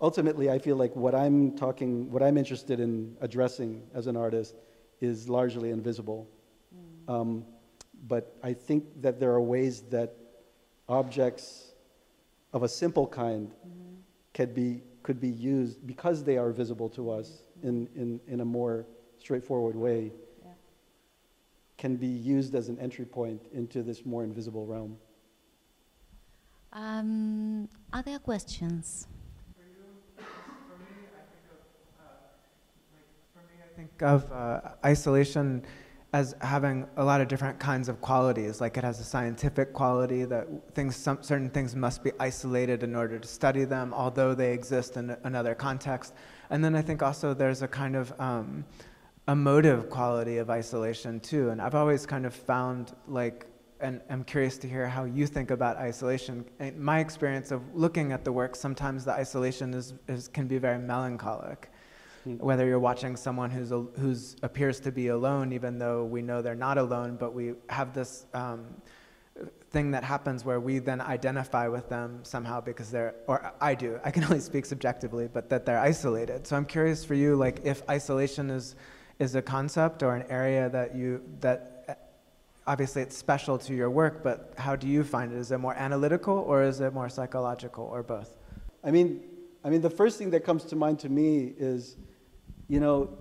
[0.00, 4.54] ultimately, I feel like what I'm talking, what I'm interested in addressing as an artist
[5.00, 6.20] is largely invisible.
[7.06, 7.44] Um,
[8.08, 10.14] but I think that there are ways that
[10.88, 11.72] objects
[12.52, 13.50] of a simple kind
[14.32, 18.44] could be, could be used because they are visible to us in, in, in a
[18.44, 18.86] more
[19.18, 20.12] straightforward way,
[21.78, 24.96] can be used as an entry point into this more invisible realm.
[26.72, 29.06] Um, are there questions?
[29.56, 29.62] For
[33.40, 35.64] me, I think of uh, isolation
[36.14, 38.60] as having a lot of different kinds of qualities.
[38.60, 42.94] Like it has a scientific quality that things, some, certain things must be isolated in
[42.94, 46.14] order to study them, although they exist in another context.
[46.50, 48.64] And then I think also there's a kind of um,
[49.26, 51.50] emotive quality of isolation too.
[51.50, 53.46] And I've always kind of found like,
[53.80, 56.44] and I'm curious to hear how you think about isolation.
[56.60, 60.58] In my experience of looking at the work, sometimes the isolation is, is can be
[60.58, 61.72] very melancholic
[62.24, 66.54] whether you're watching someone who's who's appears to be alone, even though we know they're
[66.54, 68.66] not alone, but we have this um,
[69.70, 73.98] thing that happens where we then identify with them somehow because they're, or I do.
[74.04, 76.46] I can only speak subjectively, but that they're isolated.
[76.46, 78.74] So I'm curious for you, like if isolation is
[79.20, 81.94] is a concept or an area that you that uh,
[82.66, 85.38] obviously it's special to your work, but how do you find it?
[85.38, 88.36] Is it more analytical or is it more psychological or both?
[88.82, 89.22] I mean,
[89.64, 91.96] I mean, the first thing that comes to mind to me is,
[92.68, 93.16] you know,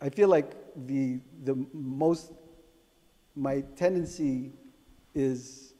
[0.00, 0.52] I feel like
[0.86, 2.32] the the most
[3.36, 4.52] my tendency
[5.14, 5.74] is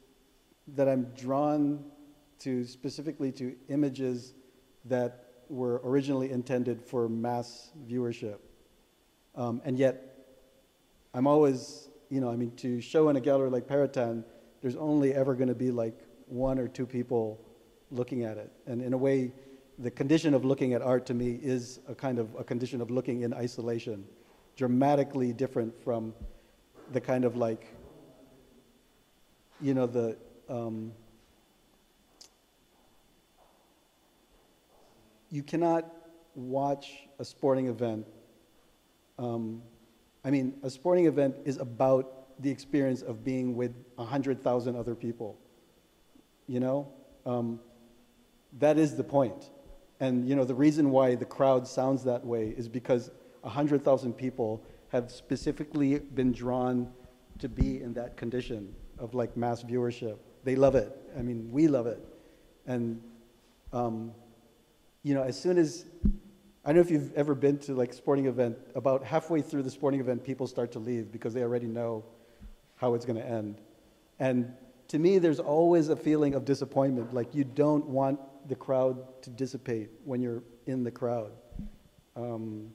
[0.67, 1.85] that I'm drawn
[2.39, 4.33] to specifically to images
[4.85, 8.39] that were originally intended for mass viewership,
[9.35, 10.15] um, and yet
[11.13, 14.25] I'm always, you know, I mean, to show in a gallery like Perrotin,
[14.61, 15.97] there's only ever going to be like
[16.27, 17.39] one or two people
[17.89, 18.51] looking at it.
[18.65, 19.31] And in a way,
[19.79, 22.89] the condition of looking at art to me is a kind of a condition of
[22.89, 24.05] looking in isolation,
[24.55, 26.13] dramatically different from
[26.93, 27.67] the kind of like,
[29.59, 30.17] you know, the,
[30.49, 30.91] um,
[35.29, 35.91] you cannot
[36.35, 38.05] watch a sporting event.
[39.19, 39.61] Um,
[40.23, 45.37] I mean, a sporting event is about the experience of being with 100,000 other people.
[46.47, 46.87] You know?
[47.25, 47.59] Um,
[48.59, 49.49] that is the point.
[49.99, 54.63] And, you know, the reason why the crowd sounds that way is because 100,000 people
[54.89, 56.91] have specifically been drawn
[57.39, 60.17] to be in that condition of like mass viewership.
[60.43, 60.95] They love it.
[61.17, 61.99] I mean, we love it.
[62.65, 63.01] And,
[63.73, 64.13] um,
[65.03, 65.85] you know, as soon as
[66.65, 68.57] I don't know if you've ever been to like sporting event.
[68.73, 72.03] About halfway through the sporting event, people start to leave because they already know
[72.75, 73.61] how it's going to end.
[74.17, 74.51] And
[74.87, 77.13] to me, there's always a feeling of disappointment.
[77.13, 81.31] Like you don't want the crowd to dissipate when you're in the crowd.
[82.15, 82.71] Um,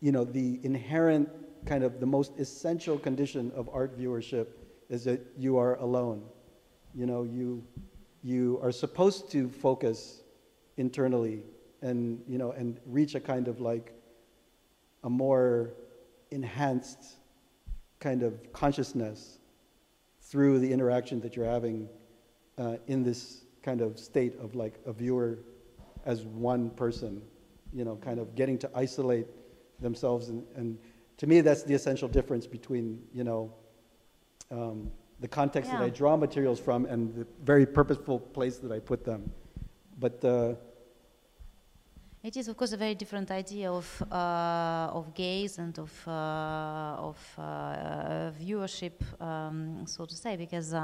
[0.00, 1.28] you know, the inherent
[1.66, 4.46] kind of the most essential condition of art viewership
[4.88, 6.24] is that you are alone.
[6.94, 7.62] You know, you,
[8.22, 10.22] you are supposed to focus
[10.76, 11.44] internally
[11.82, 13.92] and, you know, and reach a kind of like
[15.04, 15.74] a more
[16.30, 17.16] enhanced
[18.00, 19.38] kind of consciousness
[20.22, 21.88] through the interaction that you're having
[22.58, 25.38] uh, in this kind of state of like a viewer
[26.04, 27.22] as one person,
[27.72, 29.26] you know, kind of getting to isolate
[29.80, 30.28] themselves.
[30.28, 30.78] And, and
[31.18, 33.52] to me, that's the essential difference between, you know,
[34.50, 34.90] um,
[35.20, 39.04] the context that I draw materials from and the very purposeful place that I put
[39.04, 39.30] them.
[39.98, 40.54] But uh,
[42.22, 47.08] It is, of course, a very different idea of uh, of gaze and of uh,
[47.10, 50.74] of uh, viewership, um, so to say, because.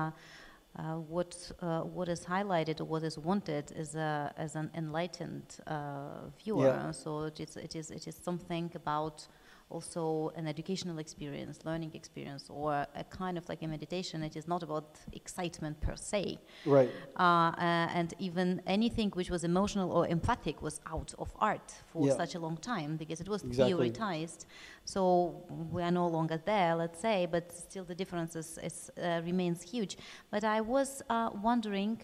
[0.78, 4.70] Uh, uh, what uh, what is highlighted or what is wanted is a, as an
[4.74, 6.66] enlightened uh, viewer.
[6.66, 6.90] Yeah.
[6.90, 9.26] So it is it is it is something about
[9.68, 14.22] also an educational experience, learning experience, or a kind of like a meditation.
[14.22, 16.38] It is not about excitement per se.
[16.64, 21.74] right, Uh, uh, and even anything which was emotional or empathic was out of art
[21.92, 22.16] for Yeah.
[22.16, 23.90] such a long time because it was Exactly.
[23.90, 24.46] theorized.
[24.84, 25.42] So
[25.72, 29.62] we are no longer there, let's say, but still the difference is, is, uh, remains
[29.62, 29.96] huge.
[30.30, 32.02] But I was uh, wondering,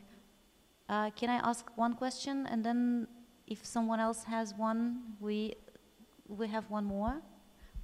[0.89, 3.07] uh, can I ask one question, and then
[3.47, 5.55] if someone else has one, we
[6.29, 7.21] we have one more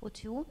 [0.00, 0.46] or two,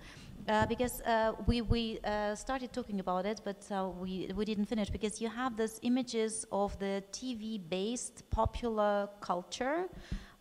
[0.47, 3.65] uh, because uh, we we uh, started talking about it, but
[3.99, 9.87] we we didn't finish because you have these images of the TV-based popular culture,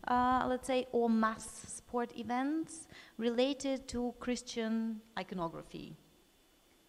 [0.09, 2.87] let's say, or mass sport events
[3.17, 5.95] related to Christian iconography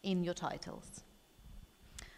[0.02, 1.02] in your titles.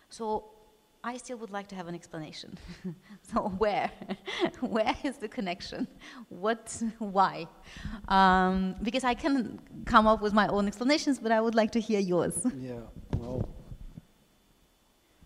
[0.08, 0.59] So
[1.02, 2.58] I still would like to have an explanation.
[3.32, 3.90] so where,
[4.60, 5.88] where is the connection?
[6.28, 7.46] What, why?
[8.08, 11.80] Um, because I can come up with my own explanations, but I would like to
[11.80, 12.46] hear yours.
[12.60, 12.80] yeah,
[13.16, 13.48] well,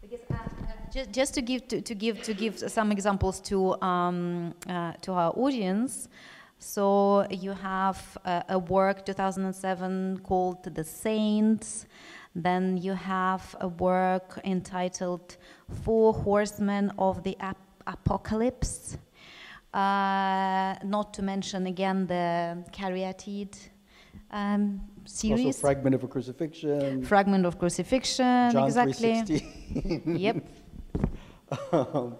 [0.01, 3.81] Because uh, uh, just, just to give to, to give to give some examples to
[3.83, 6.09] um, uh, to our audience.
[6.61, 11.87] So you have uh, a work 2007 called The Saints.
[12.35, 15.37] Then you have a work entitled
[15.82, 17.57] Four Horsemen of the Ap-
[17.87, 18.99] Apocalypse.
[19.72, 23.57] Uh, not to mention again the Caryatid
[24.30, 25.47] um, series.
[25.47, 29.22] also fragment of a crucifixion, Fragment of Crucifixion, John exactly.
[29.22, 30.12] 360.
[30.12, 30.37] Yep.
[31.72, 32.16] um,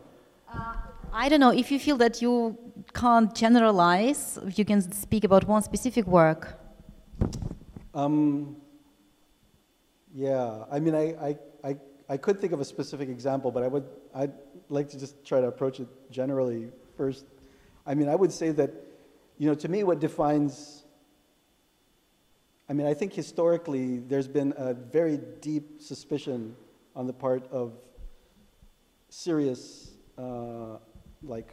[1.13, 2.59] I don't know if you feel that you
[2.93, 6.59] can't generalize, you can speak about one specific work.
[7.95, 8.57] Um,
[10.15, 11.77] yeah, I mean, I, I, I,
[12.09, 13.85] I could think of a specific example, but I would,
[14.15, 14.33] I'd
[14.69, 17.25] like to just try to approach it generally first.
[17.85, 18.71] I mean, I would say that,
[19.39, 20.85] you know, to me, what defines,
[22.69, 26.55] I mean, I think historically there's been a very deep suspicion
[26.95, 27.73] on the part of
[29.09, 30.77] serious, uh,
[31.25, 31.53] like,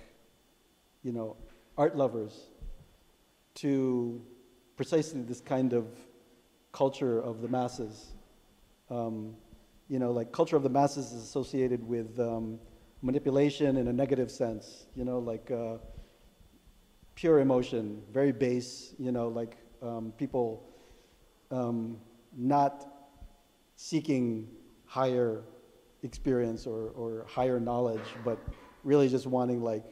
[1.01, 1.35] you know,
[1.79, 2.39] art lovers
[3.55, 4.21] to
[4.77, 5.87] precisely this kind of
[6.71, 8.13] culture of the masses.
[8.91, 9.35] Um,
[9.87, 12.59] you know, like culture of the masses is associated with um,
[13.01, 14.85] manipulation in a negative sense.
[14.95, 15.77] You know, like uh,
[17.15, 18.93] pure emotion, very base.
[18.99, 20.69] You know, like um, people
[21.49, 21.97] um,
[22.37, 22.85] not
[23.75, 24.47] seeking
[24.85, 25.43] higher
[26.03, 28.37] experience or, or higher knowledge, but
[28.83, 29.85] really just wanting like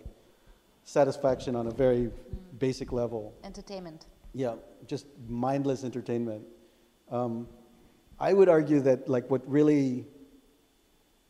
[0.84, 2.12] satisfaction on a very
[2.58, 3.34] basic level.
[3.44, 4.08] Entertainment.
[4.34, 4.56] Yeah,
[4.88, 6.44] just mindless entertainment.
[7.12, 7.48] Um,
[8.20, 10.06] I would argue that like what really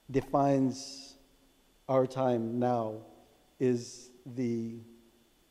[0.09, 1.15] defines
[1.87, 3.01] our time now
[3.59, 4.79] is the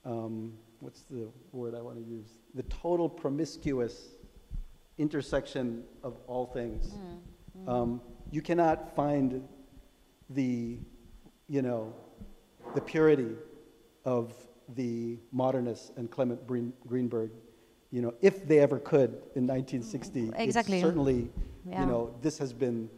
[0.04, 2.28] um, what's the word I want to use?
[2.54, 4.14] The total promiscuous
[4.96, 6.92] intersection of all things.
[7.66, 9.46] Um, you cannot find
[10.30, 10.78] the,
[11.48, 11.94] you know,
[12.74, 13.34] the purity
[14.04, 14.32] of
[14.74, 17.30] the modernists and Clement Green, Greenberg,
[17.90, 20.28] you know, if they ever could in 1960.
[20.28, 20.80] it's Exactly.
[20.80, 21.30] certainly,
[21.64, 21.80] Yeah.
[21.80, 22.90] you know, this has been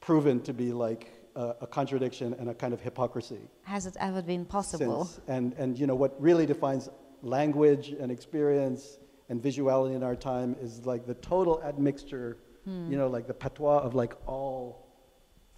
[0.00, 3.40] proven to be like a, a contradiction and a kind of hypocrisy.
[3.62, 5.04] Has it ever been possible?
[5.04, 6.88] Since, and, and you know, what really defines
[7.22, 8.98] language and experience
[9.28, 13.78] and visuality in our time is like the total admixture, you know, like the patois
[13.80, 14.86] of like all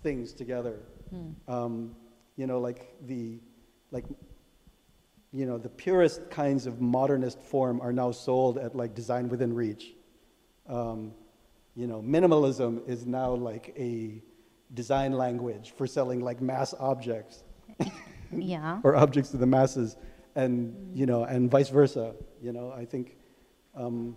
[0.02, 0.80] things together.
[1.46, 1.94] Um,
[2.36, 3.40] you know, like the,
[3.92, 4.04] like
[5.32, 9.54] you know, the purest kinds of modernist form are now sold at like design within
[9.54, 9.94] reach.
[10.68, 11.12] Um,
[11.74, 14.22] you know, minimalism is now like a
[14.74, 17.44] design language for selling like mass objects
[18.32, 18.80] Yeah.
[18.84, 19.96] or objects to the masses,
[20.34, 22.14] and you know, and vice versa.
[22.42, 23.16] You know, I think
[23.74, 24.16] um,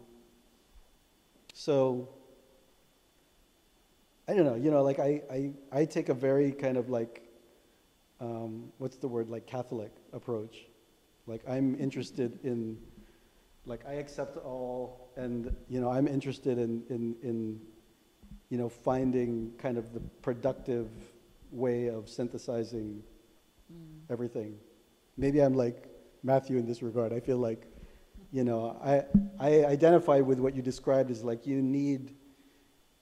[1.53, 2.09] so.
[4.27, 4.55] I don't know.
[4.55, 7.23] You know, like I, I, I take a very kind of like,
[8.19, 9.27] um, what's the word?
[9.27, 10.68] Like Catholic approach.
[11.29, 12.77] Like I'm interested in,
[13.65, 17.59] like I accept all, and you know, I'm interested in in in,
[18.49, 20.89] you know, finding kind of the productive
[21.51, 23.03] way of synthesizing
[23.71, 23.99] mm.
[24.09, 24.57] everything.
[25.17, 25.87] Maybe I'm like
[26.23, 27.13] Matthew in this regard.
[27.13, 27.67] I feel like,
[28.31, 29.05] you know, I,
[29.39, 32.15] I identify with what you described as like you need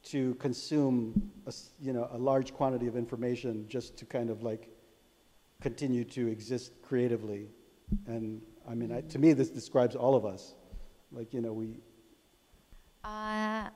[0.03, 4.69] to consume, a, you know, a large quantity of information just to kind of like
[5.61, 7.49] continue to exist creatively.
[8.05, 10.55] And I mean, I, to me, this describes all of us.
[11.11, 11.79] Like, you know, we,
[13.03, 13.69] Uh,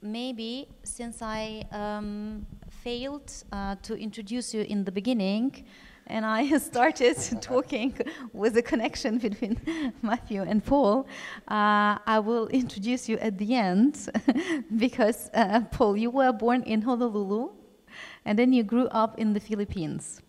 [0.00, 5.64] maybe since I um, failed uh, to introduce you in the beginning,
[6.06, 7.94] and I started talking
[8.32, 9.60] with a connection between
[10.02, 11.06] Matthew and Paul,
[11.48, 14.08] uh, I will introduce you at the end
[14.76, 17.50] because, uh, Paul, you were born in Honolulu
[18.24, 20.20] and then you grew up in the Philippines.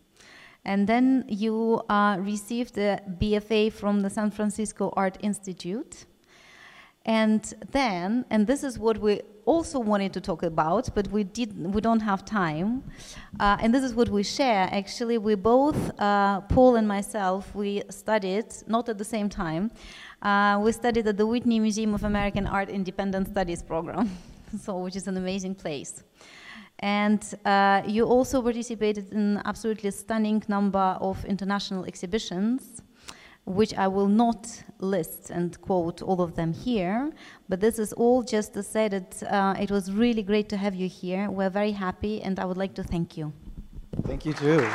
[0.65, 6.05] And then you uh, received a BFA from the San Francisco Art Institute.
[7.05, 11.73] And then, and this is what we also wanted to talk about, but we did
[11.73, 12.83] we don't have time.
[13.39, 14.67] Uh, and this is what we share.
[14.71, 19.71] Actually, we both, uh, Paul and myself, we studied not at the same time.
[20.21, 24.09] Uh, we studied at the Whitney Museum of American Art Independent Studies program,
[24.59, 26.03] so which is an amazing place.
[26.79, 32.81] And uh, you also participated in absolutely stunning number of international exhibitions
[33.45, 37.11] which I will not list and quote all of them here,
[37.47, 40.73] but this is all just to say that uh, it was really great to have
[40.73, 41.29] you here.
[41.29, 43.31] We're very happy, and I would like to thank you.
[44.03, 44.67] thank you too.